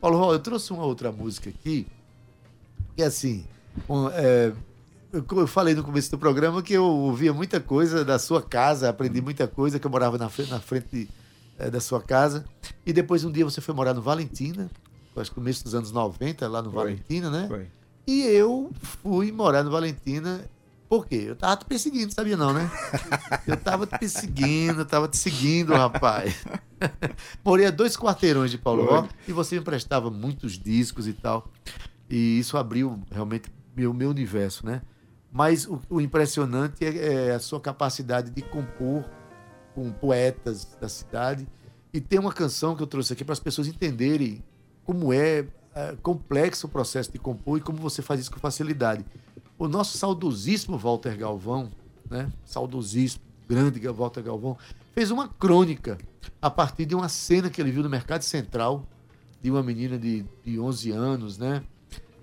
Paulo, 0.00 0.32
eu 0.32 0.38
trouxe 0.38 0.70
uma 0.70 0.84
outra 0.84 1.10
música 1.10 1.48
aqui, 1.48 1.86
que 2.94 3.02
é 3.02 3.06
assim, 3.06 3.46
um, 3.88 4.08
é, 4.10 4.52
eu 5.14 5.46
falei 5.46 5.74
no 5.74 5.84
começo 5.84 6.10
do 6.10 6.18
programa 6.18 6.62
que 6.62 6.72
eu 6.72 6.84
ouvia 6.84 7.32
muita 7.32 7.60
coisa 7.60 8.04
da 8.04 8.18
sua 8.18 8.42
casa, 8.42 8.88
aprendi 8.88 9.20
muita 9.20 9.46
coisa, 9.46 9.78
que 9.78 9.86
eu 9.86 9.90
morava 9.90 10.18
na 10.18 10.28
frente, 10.28 10.50
na 10.50 10.60
frente 10.60 10.86
de, 10.92 11.08
é, 11.58 11.70
da 11.70 11.80
sua 11.80 12.02
casa. 12.02 12.44
E 12.84 12.92
depois 12.92 13.24
um 13.24 13.30
dia 13.30 13.44
você 13.44 13.60
foi 13.60 13.74
morar 13.74 13.94
no 13.94 14.02
Valentina, 14.02 14.70
acho 15.16 15.30
que 15.30 15.36
começo 15.36 15.62
dos 15.62 15.74
anos 15.74 15.92
90, 15.92 16.48
lá 16.48 16.62
no 16.62 16.70
foi. 16.70 16.82
Valentina, 16.82 17.30
né? 17.30 17.46
Foi. 17.48 17.66
E 18.06 18.22
eu 18.22 18.72
fui 19.02 19.30
morar 19.30 19.62
no 19.62 19.70
Valentina. 19.70 20.44
Por 20.88 21.06
quê? 21.06 21.24
Eu 21.28 21.36
tava 21.36 21.56
te 21.56 21.64
perseguindo, 21.64 22.12
sabia 22.12 22.36
não, 22.36 22.52
né? 22.52 22.70
Eu 23.48 23.56
tava 23.56 23.86
te 23.86 23.98
perseguindo, 23.98 24.84
tava 24.84 25.08
te 25.08 25.16
seguindo, 25.16 25.72
rapaz. 25.72 26.44
Morei 27.42 27.66
a 27.66 27.70
dois 27.70 27.96
quarteirões 27.96 28.50
de 28.50 28.58
Paulo 28.58 28.84
Ró 28.84 29.08
e 29.26 29.32
você 29.32 29.54
me 29.54 29.62
emprestava 29.62 30.10
muitos 30.10 30.58
discos 30.58 31.08
e 31.08 31.14
tal. 31.14 31.50
E 32.08 32.38
isso 32.38 32.58
abriu 32.58 33.02
realmente 33.10 33.50
meu, 33.74 33.94
meu 33.94 34.10
universo, 34.10 34.66
né? 34.66 34.82
Mas 35.34 35.66
o, 35.66 35.80
o 35.90 36.00
impressionante 36.00 36.84
é, 36.84 37.30
é, 37.30 37.34
a 37.34 37.40
sua 37.40 37.60
capacidade 37.60 38.30
de 38.30 38.40
compor 38.40 39.04
com 39.74 39.90
poetas 39.90 40.64
da 40.80 40.88
cidade. 40.88 41.44
E 41.92 42.00
tem 42.00 42.20
uma 42.20 42.32
canção 42.32 42.76
que 42.76 42.82
eu 42.84 42.86
trouxe 42.86 43.12
aqui 43.12 43.24
para 43.24 43.32
as 43.32 43.40
pessoas 43.40 43.66
entenderem 43.66 44.44
como 44.84 45.12
é, 45.12 45.44
é, 45.74 45.96
complexo 46.00 46.68
o 46.68 46.70
processo 46.70 47.10
de 47.10 47.18
compor 47.18 47.58
e 47.58 47.60
como 47.60 47.78
você 47.78 48.00
faz 48.00 48.20
isso 48.20 48.30
com 48.30 48.38
facilidade. 48.38 49.04
O 49.58 49.66
nosso 49.66 49.98
saudosíssimo 49.98 50.78
Walter 50.78 51.18
Galvão, 51.18 51.68
né? 52.08 52.32
saudosíssimo, 52.44 53.24
grande 53.48 53.80
Walter 53.88 54.22
Galvão, 54.22 54.56
fez 54.92 55.10
uma 55.10 55.26
crônica 55.26 55.98
a 56.40 56.48
partir 56.48 56.86
de 56.86 56.94
uma 56.94 57.08
cena 57.08 57.50
que 57.50 57.60
ele 57.60 57.72
viu 57.72 57.82
no 57.82 57.90
Mercado 57.90 58.22
Central 58.22 58.86
de 59.42 59.50
uma 59.50 59.64
menina 59.64 59.98
de, 59.98 60.24
de 60.44 60.60
11 60.60 60.92
anos, 60.92 61.38
né? 61.38 61.60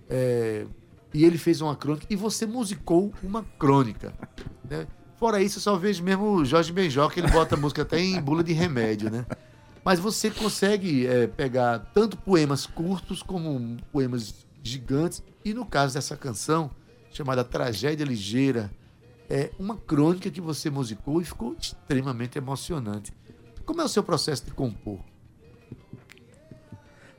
É, 0.10 0.66
e 1.14 1.26
ele 1.26 1.38
fez 1.38 1.62
uma 1.62 1.76
crônica 1.76 2.06
e 2.10 2.16
você 2.16 2.46
musicou 2.46 3.14
uma 3.24 3.44
crônica. 3.58 4.14
Né? 4.70 4.88
Fora 5.18 5.42
isso, 5.42 5.58
eu 5.58 5.62
só 5.62 5.76
vejo 5.76 6.04
mesmo 6.04 6.32
o 6.32 6.46
Jorge 6.46 6.72
Benjó, 6.72 7.08
que 7.10 7.20
ele 7.20 7.30
bota 7.30 7.56
a 7.56 7.58
música 7.58 7.84
até 7.84 8.00
em 8.00 8.20
bula 8.20 8.44
de 8.44 8.54
remédio, 8.54 9.12
né? 9.12 9.26
Mas 9.84 10.00
você 10.00 10.30
consegue 10.32 11.06
é, 11.06 11.28
pegar 11.28 11.80
tanto 11.94 12.18
poemas 12.18 12.66
curtos 12.66 13.22
como 13.22 13.78
poemas 13.92 14.46
gigantes. 14.64 15.24
E 15.44 15.54
no 15.54 15.66
caso 15.66 15.94
dessa 15.94 16.16
canção, 16.16 16.72
chamada 17.12 17.44
Tragédia 17.44 18.06
Ligeira, 18.06 18.72
é 19.30 19.52
uma 19.58 19.78
crônica 19.78 20.30
que 20.30 20.42
você 20.42 20.70
musicou 20.70 21.22
e 21.22 21.26
ficou 21.26 21.56
extremamente 21.60 22.38
emocionante. 22.38 23.12
Como 23.66 23.82
é 23.82 23.86
o 23.86 23.90
seu 23.90 24.04
processo 24.04 24.46
de 24.46 24.52
compor? 24.52 25.00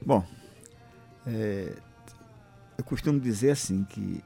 Bom, 0.05 0.25
é, 1.27 1.75
eu 2.83 2.85
costumo 2.85 3.21
dizer 3.21 3.53
assim 3.53 3.85
que 3.85 4.23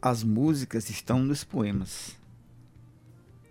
as 0.00 0.22
músicas 0.22 0.88
estão 0.88 1.18
nos 1.20 1.42
poemas. 1.42 2.16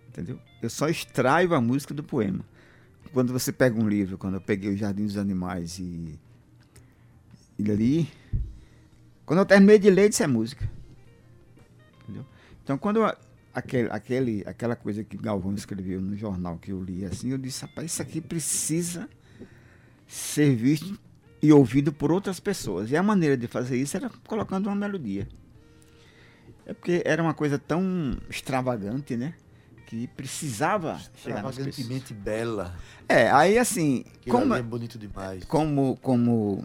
Entendeu? 0.08 0.40
Eu 0.62 0.70
só 0.70 0.88
extraio 0.88 1.54
a 1.54 1.60
música 1.60 1.92
do 1.92 2.02
poema. 2.02 2.44
Quando 3.12 3.32
você 3.32 3.52
pega 3.52 3.78
um 3.78 3.86
livro, 3.86 4.16
quando 4.16 4.34
eu 4.34 4.40
peguei 4.40 4.72
o 4.72 4.76
Jardim 4.76 5.04
dos 5.04 5.18
Animais 5.18 5.78
e, 5.78 6.18
e 7.58 7.62
li, 7.62 8.10
quando 9.26 9.40
eu 9.40 9.46
terminei 9.46 9.78
de 9.78 9.90
ler, 9.90 10.08
isso 10.08 10.22
é 10.22 10.26
música. 10.26 10.68
Entendeu? 12.02 12.24
Então, 12.62 12.78
quando 12.78 13.00
eu, 13.00 13.16
aquele, 13.52 13.90
aquele, 13.90 14.44
aquela 14.46 14.74
coisa 14.74 15.04
que 15.04 15.18
Galvão 15.18 15.54
escreveu 15.54 16.00
no 16.00 16.16
jornal 16.16 16.56
que 16.56 16.72
eu 16.72 16.82
li 16.82 17.04
assim, 17.04 17.30
eu 17.30 17.38
disse, 17.38 17.62
rapaz, 17.62 17.92
isso 17.92 18.00
aqui 18.00 18.20
precisa 18.20 19.08
ser 20.06 20.56
visto 20.56 20.98
e 21.44 21.52
ouvido 21.52 21.92
por 21.92 22.10
outras 22.10 22.40
pessoas. 22.40 22.90
E 22.90 22.96
a 22.96 23.02
maneira 23.02 23.36
de 23.36 23.46
fazer 23.46 23.76
isso 23.76 23.98
era 23.98 24.10
colocando 24.26 24.66
uma 24.66 24.74
melodia. 24.74 25.28
É 26.64 26.72
porque 26.72 27.02
era 27.04 27.22
uma 27.22 27.34
coisa 27.34 27.58
tão 27.58 28.16
extravagante, 28.30 29.14
né? 29.14 29.34
Que 29.84 30.06
precisava 30.06 30.98
extravagantemente 31.14 32.14
bela. 32.14 32.74
É, 33.06 33.30
aí 33.30 33.58
assim, 33.58 34.06
Aquilo 34.16 34.38
como 34.38 34.54
é 34.54 34.62
bonito 34.62 34.98
demais. 34.98 35.44
Como 35.44 35.98
como 36.00 36.64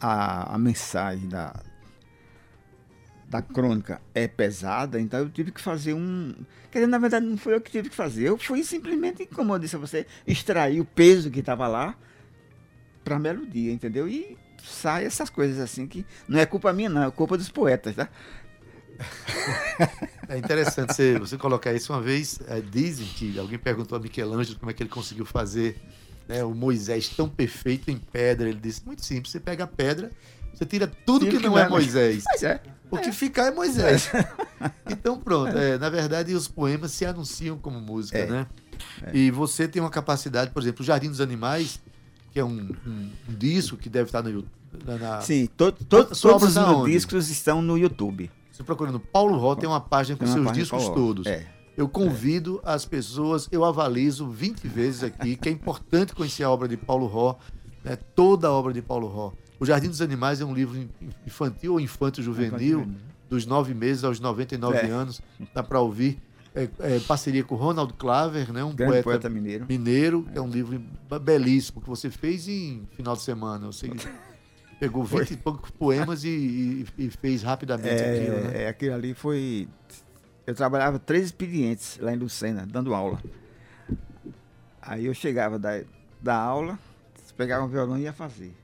a, 0.00 0.54
a 0.54 0.58
mensagem 0.58 1.28
da 1.28 1.52
da 3.28 3.42
crônica 3.42 4.00
é 4.14 4.28
pesada, 4.28 5.00
então 5.00 5.18
eu 5.18 5.28
tive 5.28 5.50
que 5.50 5.60
fazer 5.60 5.94
um. 5.94 6.32
Quer 6.70 6.78
dizer, 6.78 6.86
na 6.86 6.98
verdade, 6.98 7.26
não 7.26 7.36
foi 7.36 7.56
eu 7.56 7.60
que 7.60 7.72
tive 7.72 7.90
que 7.90 7.96
fazer. 7.96 8.28
Eu 8.28 8.38
fui 8.38 8.62
simplesmente, 8.62 9.26
como 9.26 9.52
eu 9.52 9.58
disse 9.58 9.74
a 9.74 9.80
você, 9.80 10.06
extrair 10.24 10.80
o 10.80 10.84
peso 10.84 11.28
que 11.28 11.40
estava 11.40 11.66
lá 11.66 11.96
pra 13.04 13.18
melodia, 13.18 13.72
entendeu? 13.72 14.08
E 14.08 14.36
sai 14.62 15.04
essas 15.04 15.28
coisas 15.28 15.58
assim 15.60 15.86
que 15.86 16.06
não 16.26 16.38
é 16.38 16.46
culpa 16.46 16.72
minha, 16.72 16.88
não, 16.88 17.04
é 17.04 17.10
culpa 17.10 17.36
dos 17.36 17.48
poetas, 17.48 17.94
tá? 17.94 18.08
É 20.28 20.38
interessante 20.38 20.94
você, 20.94 21.18
você 21.18 21.36
colocar 21.36 21.72
isso 21.72 21.92
uma 21.92 22.00
vez. 22.00 22.38
É, 22.46 22.60
dizem 22.60 23.06
que 23.06 23.38
alguém 23.38 23.58
perguntou 23.58 23.96
a 23.96 24.00
Michelangelo 24.00 24.58
como 24.58 24.70
é 24.70 24.74
que 24.74 24.82
ele 24.82 24.90
conseguiu 24.90 25.26
fazer 25.26 25.76
né, 26.26 26.42
o 26.44 26.54
Moisés 26.54 27.08
tão 27.08 27.28
perfeito 27.28 27.90
em 27.90 27.98
pedra. 27.98 28.48
Ele 28.48 28.58
disse: 28.58 28.82
muito 28.86 29.04
simples, 29.04 29.32
você 29.32 29.40
pega 29.40 29.64
a 29.64 29.66
pedra 29.66 30.10
Você 30.52 30.64
tira 30.64 30.86
tudo 30.86 31.26
que, 31.26 31.38
que 31.38 31.46
não 31.46 31.58
é, 31.58 31.62
é 31.62 31.68
Moisés. 31.68 32.22
Mas 32.26 32.42
é. 32.42 32.60
O 32.90 32.98
que 32.98 33.12
ficar 33.12 33.46
é 33.46 33.50
Moisés. 33.50 34.10
então, 34.88 35.18
pronto. 35.18 35.56
É, 35.56 35.76
na 35.78 35.90
verdade, 35.90 36.32
os 36.32 36.46
poemas 36.46 36.92
se 36.92 37.04
anunciam 37.04 37.58
como 37.58 37.80
música, 37.80 38.18
é. 38.18 38.26
né? 38.26 38.46
É. 39.02 39.16
E 39.16 39.30
você 39.30 39.66
tem 39.66 39.82
uma 39.82 39.90
capacidade, 39.90 40.52
por 40.52 40.62
exemplo, 40.62 40.82
o 40.82 40.86
Jardim 40.86 41.08
dos 41.08 41.20
Animais, 41.20 41.80
que 42.34 42.40
é 42.40 42.44
um, 42.44 42.68
um, 42.84 43.10
um 43.28 43.34
disco 43.38 43.76
que 43.76 43.88
deve 43.88 44.08
estar 44.08 44.20
no 44.20 44.28
YouTube. 44.28 44.50
Na, 44.84 45.20
Sim, 45.20 45.46
to, 45.56 45.70
to, 45.70 46.04
todos 46.04 46.56
os 46.56 46.84
discos 46.84 47.30
estão 47.30 47.62
no 47.62 47.78
YouTube. 47.78 48.28
Você 48.50 48.64
procurando 48.64 48.98
Paulo 48.98 49.38
Ró, 49.38 49.54
tem 49.54 49.68
uma 49.68 49.80
página 49.80 50.18
com 50.18 50.26
seus 50.26 50.52
discos 50.52 50.88
todos. 50.88 51.26
É. 51.26 51.46
Eu 51.76 51.88
convido 51.88 52.60
é. 52.64 52.72
as 52.72 52.84
pessoas, 52.84 53.48
eu 53.52 53.64
avalizo 53.64 54.28
20 54.28 54.66
vezes 54.66 55.04
aqui, 55.04 55.36
que 55.36 55.48
é 55.48 55.52
importante 55.52 56.12
conhecer 56.12 56.42
a 56.42 56.50
obra 56.50 56.66
de 56.66 56.76
Paulo 56.76 57.06
Ró, 57.06 57.36
né, 57.84 57.96
toda 58.16 58.48
a 58.48 58.50
obra 58.50 58.72
de 58.72 58.82
Paulo 58.82 59.06
Ró. 59.06 59.32
O 59.60 59.64
Jardim 59.64 59.88
dos 59.88 60.02
Animais 60.02 60.40
é 60.40 60.44
um 60.44 60.52
livro 60.52 60.88
infantil 61.24 61.74
ou 61.74 61.80
infanto-juvenil, 61.80 62.88
dos 63.30 63.46
nove 63.46 63.74
meses 63.74 64.02
aos 64.02 64.18
99 64.18 64.76
é. 64.76 64.90
anos, 64.90 65.22
dá 65.54 65.62
para 65.62 65.80
ouvir. 65.80 66.20
É, 66.54 66.68
é, 66.78 67.00
parceria 67.00 67.42
com 67.42 67.56
Ronald 67.56 67.92
Claver, 67.94 68.52
né, 68.52 68.62
um 68.62 68.76
poeta, 68.76 69.02
poeta, 69.02 69.28
mineiro. 69.28 69.66
Mineiro, 69.68 70.26
é. 70.32 70.38
é 70.38 70.40
um 70.40 70.48
livro 70.48 70.80
belíssimo 71.20 71.80
que 71.80 71.88
você 71.88 72.10
fez 72.10 72.46
em 72.46 72.86
final 72.92 73.16
de 73.16 73.22
semana. 73.22 73.66
Você 73.66 73.90
pegou 74.78 75.02
20 75.02 75.30
e 75.32 75.36
poucos 75.36 75.70
poemas 75.72 76.22
e, 76.22 76.28
e, 76.28 76.86
e, 76.96 77.10
fez 77.10 77.42
rapidamente 77.42 77.88
é, 77.88 78.10
aquilo. 78.10 78.36
Né? 78.36 78.62
É, 78.62 78.68
aquilo 78.68 78.94
ali 78.94 79.14
foi 79.14 79.68
eu 80.46 80.54
trabalhava 80.54 80.98
três 80.98 81.26
expedientes 81.26 81.98
lá 81.98 82.12
em 82.12 82.16
Lucena, 82.16 82.66
dando 82.66 82.94
aula. 82.94 83.20
Aí 84.80 85.06
eu 85.06 85.14
chegava 85.14 85.58
da, 85.58 85.82
da 86.20 86.36
aula, 86.36 86.78
pegava 87.36 87.64
um 87.64 87.68
violão 87.68 87.98
e 87.98 88.02
ia 88.02 88.12
fazer. 88.12 88.54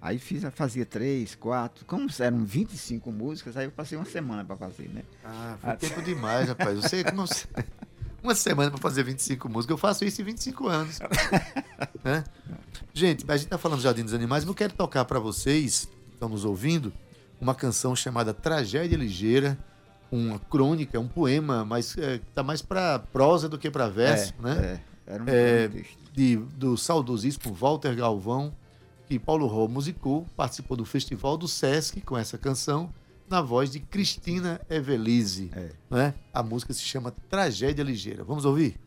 Aí 0.00 0.18
fiz, 0.18 0.44
fazia 0.54 0.86
três, 0.86 1.34
quatro, 1.34 1.84
como 1.84 2.08
eram 2.20 2.44
25 2.44 3.10
músicas, 3.10 3.56
aí 3.56 3.66
eu 3.66 3.72
passei 3.72 3.98
uma 3.98 4.04
semana 4.04 4.44
para 4.44 4.56
fazer, 4.56 4.88
né? 4.88 5.02
Ah, 5.24 5.56
foi 5.60 5.70
Até... 5.70 5.88
tempo 5.88 6.02
demais, 6.02 6.48
rapaz. 6.48 6.78
Você, 6.78 7.02
como 7.02 7.26
uma 8.22 8.34
semana 8.34 8.70
para 8.70 8.80
fazer 8.80 9.02
25 9.02 9.48
músicas, 9.48 9.70
eu 9.72 9.78
faço 9.78 10.04
isso 10.04 10.20
em 10.22 10.24
25 10.24 10.68
anos. 10.68 11.00
né? 12.04 12.22
Gente, 12.94 13.24
a 13.28 13.36
gente 13.36 13.48
tá 13.48 13.58
falando 13.58 13.78
de 13.78 13.84
Jardim 13.84 14.04
dos 14.04 14.14
Animais, 14.14 14.44
mas 14.44 14.48
eu 14.48 14.54
quero 14.54 14.72
tocar 14.72 15.04
para 15.04 15.18
vocês, 15.18 15.86
que 15.86 16.14
estão 16.14 16.28
nos 16.28 16.44
ouvindo, 16.44 16.92
uma 17.40 17.54
canção 17.54 17.96
chamada 17.96 18.32
Tragédia 18.32 18.96
Ligeira, 18.96 19.58
uma 20.12 20.38
crônica, 20.38 20.98
um 20.98 21.08
poema, 21.08 21.64
mas 21.64 21.96
é, 21.98 22.20
tá 22.34 22.42
mais 22.42 22.62
para 22.62 22.98
prosa 22.98 23.48
do 23.48 23.58
que 23.58 23.70
para 23.70 23.88
verso, 23.88 24.32
é, 24.38 24.42
né? 24.42 24.80
É, 25.06 25.14
era 25.14 25.22
um 25.22 25.26
é, 25.28 25.70
de, 26.12 26.36
do 26.36 26.76
saudosíssimo 26.76 27.54
Walter 27.54 27.94
Galvão, 27.94 28.52
que 29.08 29.18
Paulo 29.18 29.46
Ró 29.46 29.66
musicou, 29.66 30.26
participou 30.36 30.76
do 30.76 30.84
Festival 30.84 31.38
do 31.38 31.48
Sesc 31.48 32.02
com 32.02 32.16
essa 32.16 32.36
canção, 32.36 32.92
na 33.28 33.40
voz 33.40 33.70
de 33.70 33.80
Cristina 33.80 34.60
Evelise. 34.68 35.50
É. 35.54 35.70
Né? 35.90 36.14
A 36.32 36.42
música 36.42 36.74
se 36.74 36.82
chama 36.82 37.10
Tragédia 37.28 37.82
Ligeira. 37.82 38.22
Vamos 38.22 38.44
ouvir? 38.44 38.78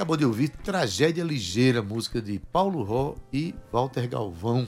Acabou 0.00 0.16
de 0.16 0.24
ouvir 0.24 0.48
Tragédia 0.48 1.22
Ligeira, 1.22 1.82
música 1.82 2.22
de 2.22 2.38
Paulo 2.38 2.82
Ró 2.82 3.16
e 3.30 3.54
Walter 3.70 4.08
Galvão, 4.08 4.66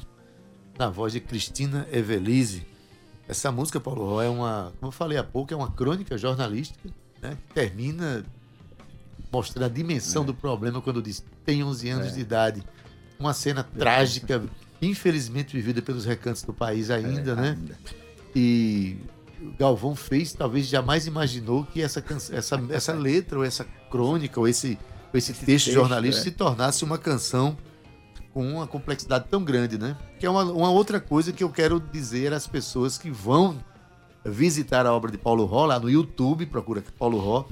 na 0.78 0.90
voz 0.90 1.14
de 1.14 1.20
Cristina 1.20 1.88
Evelise. 1.90 2.66
Essa 3.26 3.50
música, 3.50 3.80
Paulo 3.80 4.04
Ró, 4.04 4.22
é 4.22 4.28
uma, 4.28 4.74
como 4.78 4.88
eu 4.88 4.92
falei 4.92 5.16
há 5.16 5.24
pouco, 5.24 5.54
é 5.54 5.56
uma 5.56 5.70
crônica 5.70 6.18
jornalística, 6.18 6.86
né? 7.22 7.38
Que 7.48 7.54
termina 7.54 8.26
mostrando 9.32 9.64
a 9.64 9.68
dimensão 9.70 10.22
é. 10.22 10.26
do 10.26 10.34
problema 10.34 10.82
quando 10.82 11.00
diz 11.00 11.24
tem 11.46 11.64
11 11.64 11.88
anos 11.88 12.08
é. 12.08 12.10
de 12.10 12.20
idade. 12.20 12.62
Uma 13.18 13.32
cena 13.32 13.64
trágica, 13.64 14.44
infelizmente 14.82 15.56
vivida 15.56 15.80
pelos 15.80 16.04
recantos 16.04 16.42
do 16.42 16.52
país 16.52 16.90
ainda, 16.90 17.32
é, 17.32 17.36
né? 17.36 17.58
Ainda. 17.58 17.78
E 18.36 18.98
Galvão 19.58 19.96
fez, 19.96 20.34
talvez 20.34 20.66
jamais 20.66 21.06
imaginou 21.06 21.64
que 21.64 21.80
essa, 21.80 22.04
essa, 22.32 22.62
essa 22.68 22.92
letra, 22.92 23.38
ou 23.38 23.44
essa 23.44 23.64
crônica, 23.90 24.38
ou 24.38 24.46
esse, 24.46 24.78
esse, 25.16 25.32
esse 25.32 25.44
texto, 25.44 25.66
texto 25.66 25.72
jornalístico 25.72 26.28
é. 26.28 26.30
se 26.30 26.36
tornasse 26.36 26.84
uma 26.84 26.98
canção 26.98 27.56
com 28.32 28.54
uma 28.54 28.66
complexidade 28.66 29.26
tão 29.30 29.44
grande, 29.44 29.76
né? 29.78 29.96
Que 30.18 30.26
é 30.26 30.30
uma, 30.30 30.44
uma 30.44 30.70
outra 30.70 31.00
coisa 31.00 31.32
que 31.32 31.44
eu 31.44 31.50
quero 31.50 31.78
dizer 31.78 32.32
às 32.32 32.46
pessoas 32.46 32.96
que 32.96 33.10
vão 33.10 33.62
visitar 34.24 34.86
a 34.86 34.92
obra 34.92 35.10
de 35.10 35.18
Paulo 35.18 35.44
Ró 35.44 35.66
lá 35.66 35.78
no 35.78 35.90
YouTube, 35.90 36.46
procura 36.46 36.82
Paulo 36.98 37.18
Ró, 37.18 37.44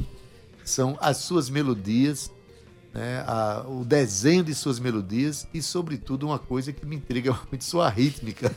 são 0.64 0.96
as 1.00 1.18
suas 1.18 1.50
melodias, 1.50 2.30
né, 2.94 3.24
a, 3.26 3.64
o 3.68 3.84
desenho 3.84 4.42
de 4.42 4.54
suas 4.54 4.78
melodias 4.78 5.46
e, 5.52 5.60
sobretudo, 5.60 6.26
uma 6.26 6.38
coisa 6.38 6.72
que 6.72 6.86
me 6.86 6.96
intriga 6.96 7.38
muito, 7.50 7.64
sua 7.64 7.88
rítmica. 7.88 8.54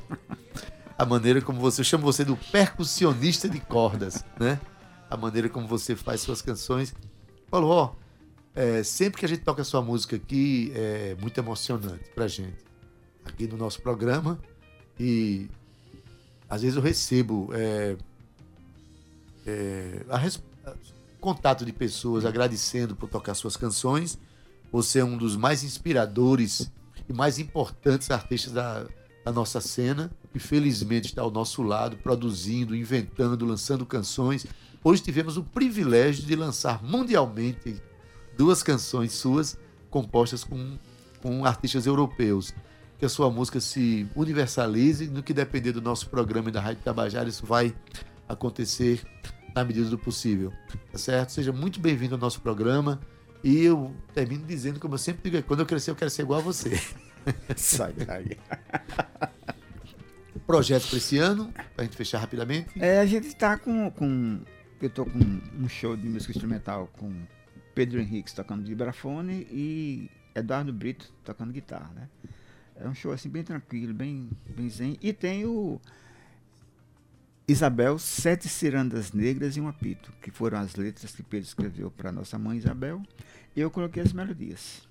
a 0.97 1.05
maneira 1.05 1.41
como 1.41 1.59
você, 1.59 1.81
eu 1.81 1.85
chamo 1.85 2.03
você 2.03 2.23
do 2.23 2.37
percussionista 2.37 3.49
de 3.49 3.59
cordas, 3.59 4.23
né? 4.39 4.59
A 5.09 5.17
maneira 5.17 5.49
como 5.49 5.67
você 5.67 5.95
faz 5.95 6.21
suas 6.21 6.41
canções. 6.41 6.93
Paulo, 7.49 7.67
ó, 7.67 7.91
é, 8.55 8.83
sempre 8.83 9.19
que 9.19 9.25
a 9.25 9.29
gente 9.29 9.41
toca 9.41 9.61
a 9.61 9.65
sua 9.65 9.81
música 9.81 10.15
aqui, 10.15 10.71
é 10.75 11.15
muito 11.19 11.37
emocionante 11.39 12.09
pra 12.13 12.27
gente. 12.27 12.57
Aqui 13.25 13.47
no 13.47 13.57
nosso 13.57 13.81
programa. 13.81 14.39
E 14.99 15.49
às 16.49 16.61
vezes 16.61 16.75
eu 16.75 16.81
recebo 16.81 17.49
é, 17.53 17.95
é, 19.47 20.05
a, 20.09 20.19
contato 21.19 21.65
de 21.65 21.73
pessoas 21.73 22.25
agradecendo 22.25 22.95
por 22.95 23.09
tocar 23.09 23.33
suas 23.33 23.57
canções. 23.57 24.19
Você 24.71 24.99
é 24.99 25.05
um 25.05 25.17
dos 25.17 25.35
mais 25.35 25.63
inspiradores 25.63 26.71
e 27.09 27.13
mais 27.13 27.39
importantes 27.39 28.11
artistas 28.11 28.53
da, 28.53 28.85
da 29.25 29.31
nossa 29.31 29.61
cena, 29.61 30.11
que 30.31 30.37
felizmente 30.37 31.07
está 31.07 31.21
ao 31.21 31.31
nosso 31.31 31.63
lado, 31.63 31.97
produzindo, 31.97 32.75
inventando, 32.75 33.45
lançando 33.45 33.85
canções. 33.85 34.45
Hoje 34.83 35.01
tivemos 35.01 35.37
o 35.37 35.43
privilégio 35.43 36.25
de 36.25 36.35
lançar 36.35 36.83
mundialmente 36.83 37.81
duas 38.37 38.63
canções 38.63 39.13
suas 39.13 39.57
compostas 39.89 40.43
com, 40.43 40.77
com 41.21 41.45
artistas 41.45 41.85
europeus. 41.85 42.53
Que 42.97 43.05
a 43.05 43.09
sua 43.09 43.29
música 43.29 43.59
se 43.59 44.07
universalize, 44.15 45.07
no 45.07 45.21
que 45.21 45.33
depender 45.33 45.71
do 45.71 45.81
nosso 45.81 46.09
programa 46.09 46.49
e 46.49 46.51
da 46.51 46.61
Rádio 46.61 46.83
Tabajara, 46.83 47.27
isso 47.27 47.45
vai 47.45 47.75
acontecer 48.27 49.03
na 49.55 49.63
medida 49.63 49.89
do 49.89 49.97
possível. 49.97 50.51
Tá 50.91 50.97
certo? 50.97 51.31
Seja 51.31 51.51
muito 51.51 51.79
bem-vindo 51.79 52.15
ao 52.15 52.21
nosso 52.21 52.41
programa. 52.41 52.99
E 53.43 53.61
eu 53.61 53.93
termino 54.13 54.45
dizendo, 54.45 54.79
como 54.79 54.93
eu 54.93 54.97
sempre 54.97 55.29
digo, 55.29 55.43
quando 55.45 55.59
eu 55.59 55.65
crescer, 55.65 55.91
eu 55.91 55.95
quero 55.95 56.09
ser 56.09 56.21
igual 56.21 56.39
a 56.39 56.43
você. 56.43 56.79
Sai 57.55 57.93
daí. 57.93 58.37
Projeto 60.47 60.87
para 60.87 60.97
esse 60.97 61.17
ano, 61.17 61.51
para 61.51 61.65
a 61.79 61.83
gente 61.83 61.95
fechar 61.95 62.19
rapidamente. 62.19 62.69
É, 62.79 62.99
a 62.99 63.05
gente 63.05 63.27
está 63.27 63.57
com, 63.57 63.91
com. 63.91 64.41
Eu 64.81 64.87
estou 64.87 65.05
com 65.05 65.19
um 65.59 65.69
show 65.69 65.95
de 65.95 66.07
música 66.07 66.31
instrumental 66.31 66.89
com 66.97 67.13
Pedro 67.73 67.99
Henrique 67.99 68.33
tocando 68.33 68.65
vibrafone 68.65 69.47
e 69.51 70.09
Eduardo 70.35 70.71
Brito 70.73 71.11
tocando 71.23 71.51
guitarra, 71.51 71.91
né? 71.93 72.09
É 72.75 72.87
um 72.87 72.93
show 72.93 73.11
assim 73.11 73.29
bem 73.29 73.43
tranquilo, 73.43 73.93
bem, 73.93 74.29
bem 74.55 74.69
zen. 74.69 74.97
E 75.01 75.13
tem 75.13 75.45
o 75.45 75.79
Isabel, 77.47 77.99
Sete 77.99 78.47
Cirandas 78.47 79.11
Negras 79.11 79.55
e 79.57 79.61
um 79.61 79.67
Apito, 79.67 80.11
que 80.21 80.31
foram 80.31 80.59
as 80.59 80.75
letras 80.75 81.13
que 81.13 81.21
Pedro 81.21 81.45
escreveu 81.45 81.91
para 81.91 82.11
nossa 82.11 82.37
mãe 82.39 82.57
Isabel, 82.57 83.01
e 83.55 83.61
eu 83.61 83.69
coloquei 83.69 84.01
as 84.01 84.13
melodias. 84.13 84.87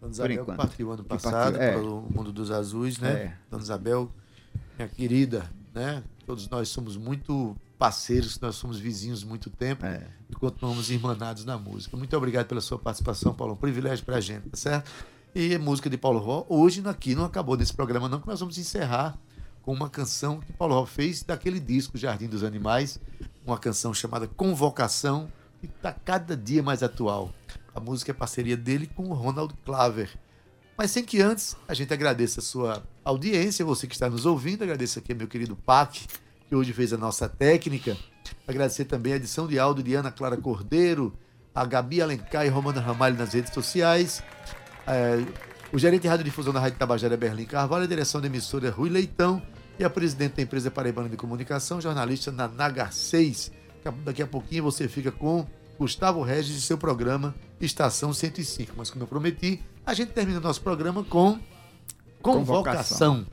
Dona 0.00 0.12
Isabel 0.12 0.44
que 0.44 0.56
partiu 0.56 0.90
ano 0.90 1.04
passado 1.04 1.52
partiu, 1.52 1.62
é. 1.62 1.72
para 1.72 1.82
o 1.82 2.12
Mundo 2.12 2.32
dos 2.32 2.50
Azuis, 2.50 2.98
né? 2.98 3.12
É. 3.12 3.36
Dona 3.50 3.62
Isabel, 3.62 4.12
minha 4.76 4.88
querida, 4.88 5.50
né? 5.72 6.02
Todos 6.26 6.48
nós 6.48 6.68
somos 6.68 6.96
muito 6.96 7.56
parceiros, 7.82 8.38
nós 8.38 8.54
somos 8.54 8.78
vizinhos 8.78 9.24
muito 9.24 9.50
tempo 9.50 9.84
é. 9.84 10.06
e 10.30 10.36
continuamos 10.36 10.88
irmanados 10.88 11.44
na 11.44 11.58
música. 11.58 11.96
Muito 11.96 12.16
obrigado 12.16 12.46
pela 12.46 12.60
sua 12.60 12.78
participação, 12.78 13.34
Paulo. 13.34 13.54
Um 13.54 13.56
privilégio 13.56 14.04
para 14.04 14.18
a 14.18 14.20
gente, 14.20 14.48
tá 14.50 14.56
certo? 14.56 14.88
E 15.34 15.52
a 15.52 15.58
música 15.58 15.90
de 15.90 15.98
Paulo 15.98 16.20
Ró, 16.20 16.46
hoje 16.48 16.80
aqui 16.86 17.16
não 17.16 17.24
acabou 17.24 17.56
nesse 17.56 17.74
programa, 17.74 18.08
não, 18.08 18.20
que 18.20 18.28
nós 18.28 18.38
vamos 18.38 18.56
encerrar 18.56 19.18
com 19.62 19.72
uma 19.72 19.90
canção 19.90 20.38
que 20.38 20.52
Paulo 20.52 20.76
Ró 20.76 20.86
fez 20.86 21.24
daquele 21.24 21.58
disco 21.58 21.98
Jardim 21.98 22.28
dos 22.28 22.44
Animais, 22.44 23.00
uma 23.44 23.58
canção 23.58 23.92
chamada 23.92 24.28
Convocação, 24.28 25.26
que 25.58 25.66
está 25.66 25.92
cada 25.92 26.36
dia 26.36 26.62
mais 26.62 26.84
atual. 26.84 27.34
A 27.74 27.80
música 27.80 28.12
é 28.12 28.14
parceria 28.14 28.56
dele 28.56 28.86
com 28.94 29.08
o 29.08 29.12
Ronald 29.12 29.52
Claver. 29.64 30.16
Mas 30.78 30.92
sem 30.92 31.02
que 31.02 31.20
antes 31.20 31.56
a 31.66 31.74
gente 31.74 31.92
agradeça 31.92 32.38
a 32.38 32.44
sua 32.44 32.80
audiência, 33.04 33.64
você 33.64 33.88
que 33.88 33.94
está 33.94 34.08
nos 34.08 34.24
ouvindo, 34.24 34.62
agradeço 34.62 35.00
aqui 35.00 35.12
meu 35.12 35.26
querido 35.26 35.56
Pac, 35.56 36.06
que 36.52 36.56
hoje 36.56 36.74
fez 36.74 36.92
a 36.92 36.98
nossa 36.98 37.30
técnica. 37.30 37.96
Agradecer 38.46 38.84
também 38.84 39.14
a 39.14 39.16
edição 39.16 39.46
de 39.46 39.58
áudio 39.58 39.82
de 39.82 39.94
Ana 39.94 40.12
Clara 40.12 40.36
Cordeiro, 40.36 41.16
a 41.54 41.64
Gabi 41.64 42.02
Alencar 42.02 42.44
e 42.44 42.50
Romana 42.50 42.78
Ramalho 42.78 43.16
nas 43.16 43.32
redes 43.32 43.54
sociais. 43.54 44.22
É, 44.86 45.24
o 45.72 45.78
gerente 45.78 46.02
de 46.02 46.08
radiodifusão 46.08 46.52
da 46.52 46.60
Rádio 46.60 46.78
Tabajara 46.78 47.16
Berlim 47.16 47.46
Carvalho, 47.46 47.84
a 47.84 47.86
direção 47.86 48.20
da 48.20 48.26
emissora 48.26 48.68
Rui 48.70 48.90
Leitão 48.90 49.40
e 49.78 49.84
a 49.84 49.88
presidente 49.88 50.34
da 50.34 50.42
empresa 50.42 50.70
Paraibana 50.70 51.08
de 51.08 51.16
Comunicação, 51.16 51.80
jornalista 51.80 52.30
na 52.30 52.46
Nagar 52.46 52.92
6. 52.92 53.50
Daqui 54.04 54.22
a 54.22 54.26
pouquinho 54.26 54.64
você 54.64 54.86
fica 54.88 55.10
com 55.10 55.46
Gustavo 55.78 56.22
Regis 56.22 56.54
e 56.54 56.60
seu 56.60 56.76
programa 56.76 57.34
Estação 57.62 58.12
105. 58.12 58.74
Mas 58.76 58.90
como 58.90 59.04
eu 59.04 59.08
prometi, 59.08 59.62
a 59.86 59.94
gente 59.94 60.12
termina 60.12 60.38
o 60.38 60.42
nosso 60.42 60.60
programa 60.60 61.02
com 61.02 61.38
Convocação. 62.20 63.24
Convocação. 63.24 63.26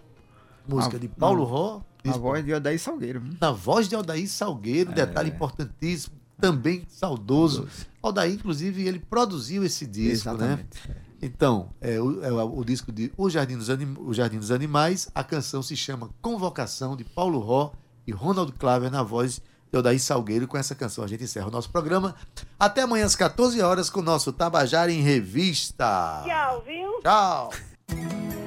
Música 0.65 0.97
de 0.97 1.09
Paulo 1.09 1.43
Ró. 1.43 1.81
Na 2.03 2.13
voz 2.13 2.45
de 2.45 2.53
Aldair 2.53 2.79
Salgueiro. 2.79 3.21
Na 3.39 3.51
voz 3.51 3.87
de 3.87 3.95
Aldair 3.95 4.29
Salgueiro, 4.29 4.91
é. 4.91 4.93
detalhe 4.93 5.29
importantíssimo, 5.29 6.15
também 6.39 6.85
saudoso. 6.87 7.67
Aldair, 8.01 8.33
inclusive, 8.33 8.87
ele 8.87 8.99
produziu 8.99 9.63
esse 9.63 9.85
disco, 9.85 10.29
né? 10.33 10.43
Exatamente. 10.43 10.87
né? 10.87 10.95
Então, 11.21 11.69
é 11.81 11.99
o, 11.99 12.23
é 12.23 12.31
o 12.31 12.63
disco 12.63 12.91
de 12.91 13.11
o 13.17 13.29
Jardim, 13.29 13.57
dos 13.57 13.69
Anim, 13.69 13.95
o 13.99 14.13
Jardim 14.13 14.37
dos 14.37 14.51
Animais, 14.51 15.09
a 15.13 15.23
canção 15.23 15.61
se 15.61 15.75
chama 15.75 16.09
Convocação, 16.21 16.95
de 16.95 17.03
Paulo 17.03 17.39
Ró 17.39 17.73
e 18.07 18.11
Ronald 18.11 18.53
Claver 18.53 18.89
na 18.89 19.03
voz 19.03 19.41
de 19.71 19.77
Odaí 19.77 19.99
Salgueiro. 19.99 20.47
Com 20.47 20.57
essa 20.57 20.73
canção 20.73 21.03
a 21.03 21.07
gente 21.07 21.23
encerra 21.23 21.47
o 21.47 21.51
nosso 21.51 21.69
programa. 21.69 22.15
Até 22.57 22.83
amanhã 22.83 23.05
às 23.05 23.15
14 23.15 23.61
horas 23.61 23.89
com 23.89 23.99
o 23.99 24.03
nosso 24.03 24.31
Tabajara 24.31 24.91
em 24.91 25.01
Revista. 25.01 26.23
Tchau, 26.25 26.63
viu? 26.65 27.01
Tchau. 27.01 27.49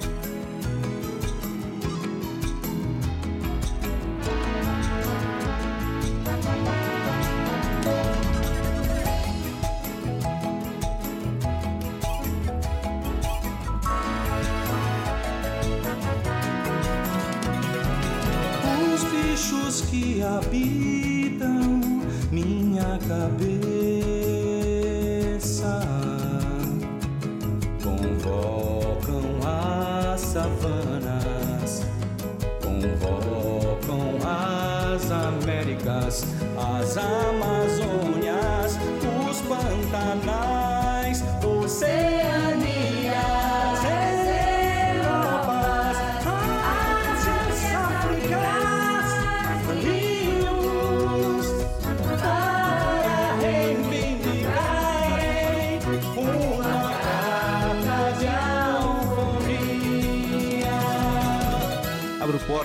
que 19.80 20.22
habitam 20.22 21.80
minha 22.30 22.98
cabeça. 23.08 23.32
Convocam 27.82 29.40
as 29.44 30.20
savanas, 30.20 31.86
convocam 32.62 34.18
as 34.22 35.10
Américas, 35.10 36.26
as 36.58 36.98
Amazônias, 36.98 37.61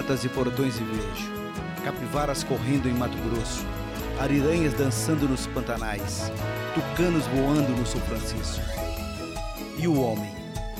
portas 0.07 0.23
e 0.23 0.29
portões 0.29 0.79
e 0.79 0.83
vejo 0.83 1.37
capivaras 1.83 2.43
correndo 2.43 2.87
em 2.87 2.93
Mato 2.93 3.17
Grosso, 3.29 3.65
ariranhas 4.19 4.73
dançando 4.73 5.27
nos 5.27 5.47
pantanais, 5.47 6.31
tucanos 6.73 7.25
voando 7.27 7.69
no 7.77 7.85
São 7.85 8.01
Francisco. 8.01 8.61
E 9.77 9.87
o 9.87 9.99
homem, 10.01 10.29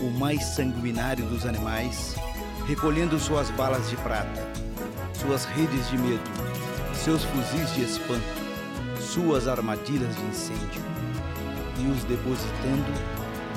o 0.01 0.09
mais 0.11 0.43
sanguinário 0.43 1.25
dos 1.25 1.45
animais, 1.45 2.15
recolhendo 2.67 3.17
suas 3.19 3.49
balas 3.51 3.89
de 3.89 3.95
prata, 3.97 4.49
suas 5.13 5.45
redes 5.45 5.89
de 5.89 5.97
medo, 5.97 6.29
seus 6.93 7.23
fuzis 7.23 7.73
de 7.73 7.83
espanto, 7.83 8.23
suas 8.99 9.47
armadilhas 9.47 10.15
de 10.15 10.23
incêndio, 10.23 10.81
e 11.79 11.87
os 11.87 12.03
depositando 12.05 12.93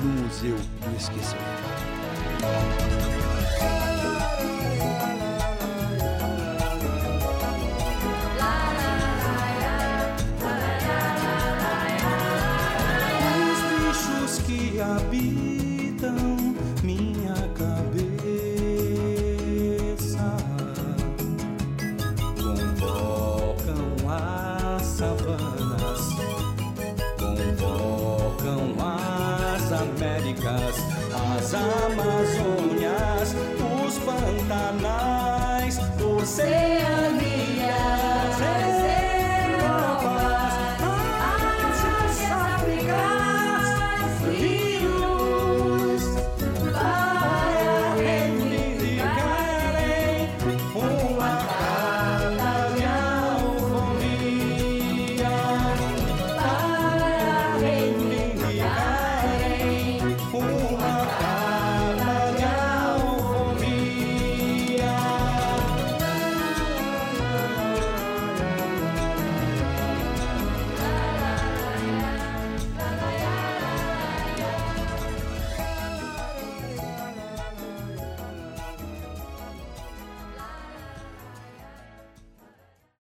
no 0.01 0.23
Museu 0.23 0.55
do 0.55 0.97
Esquecimento. 0.97 2.80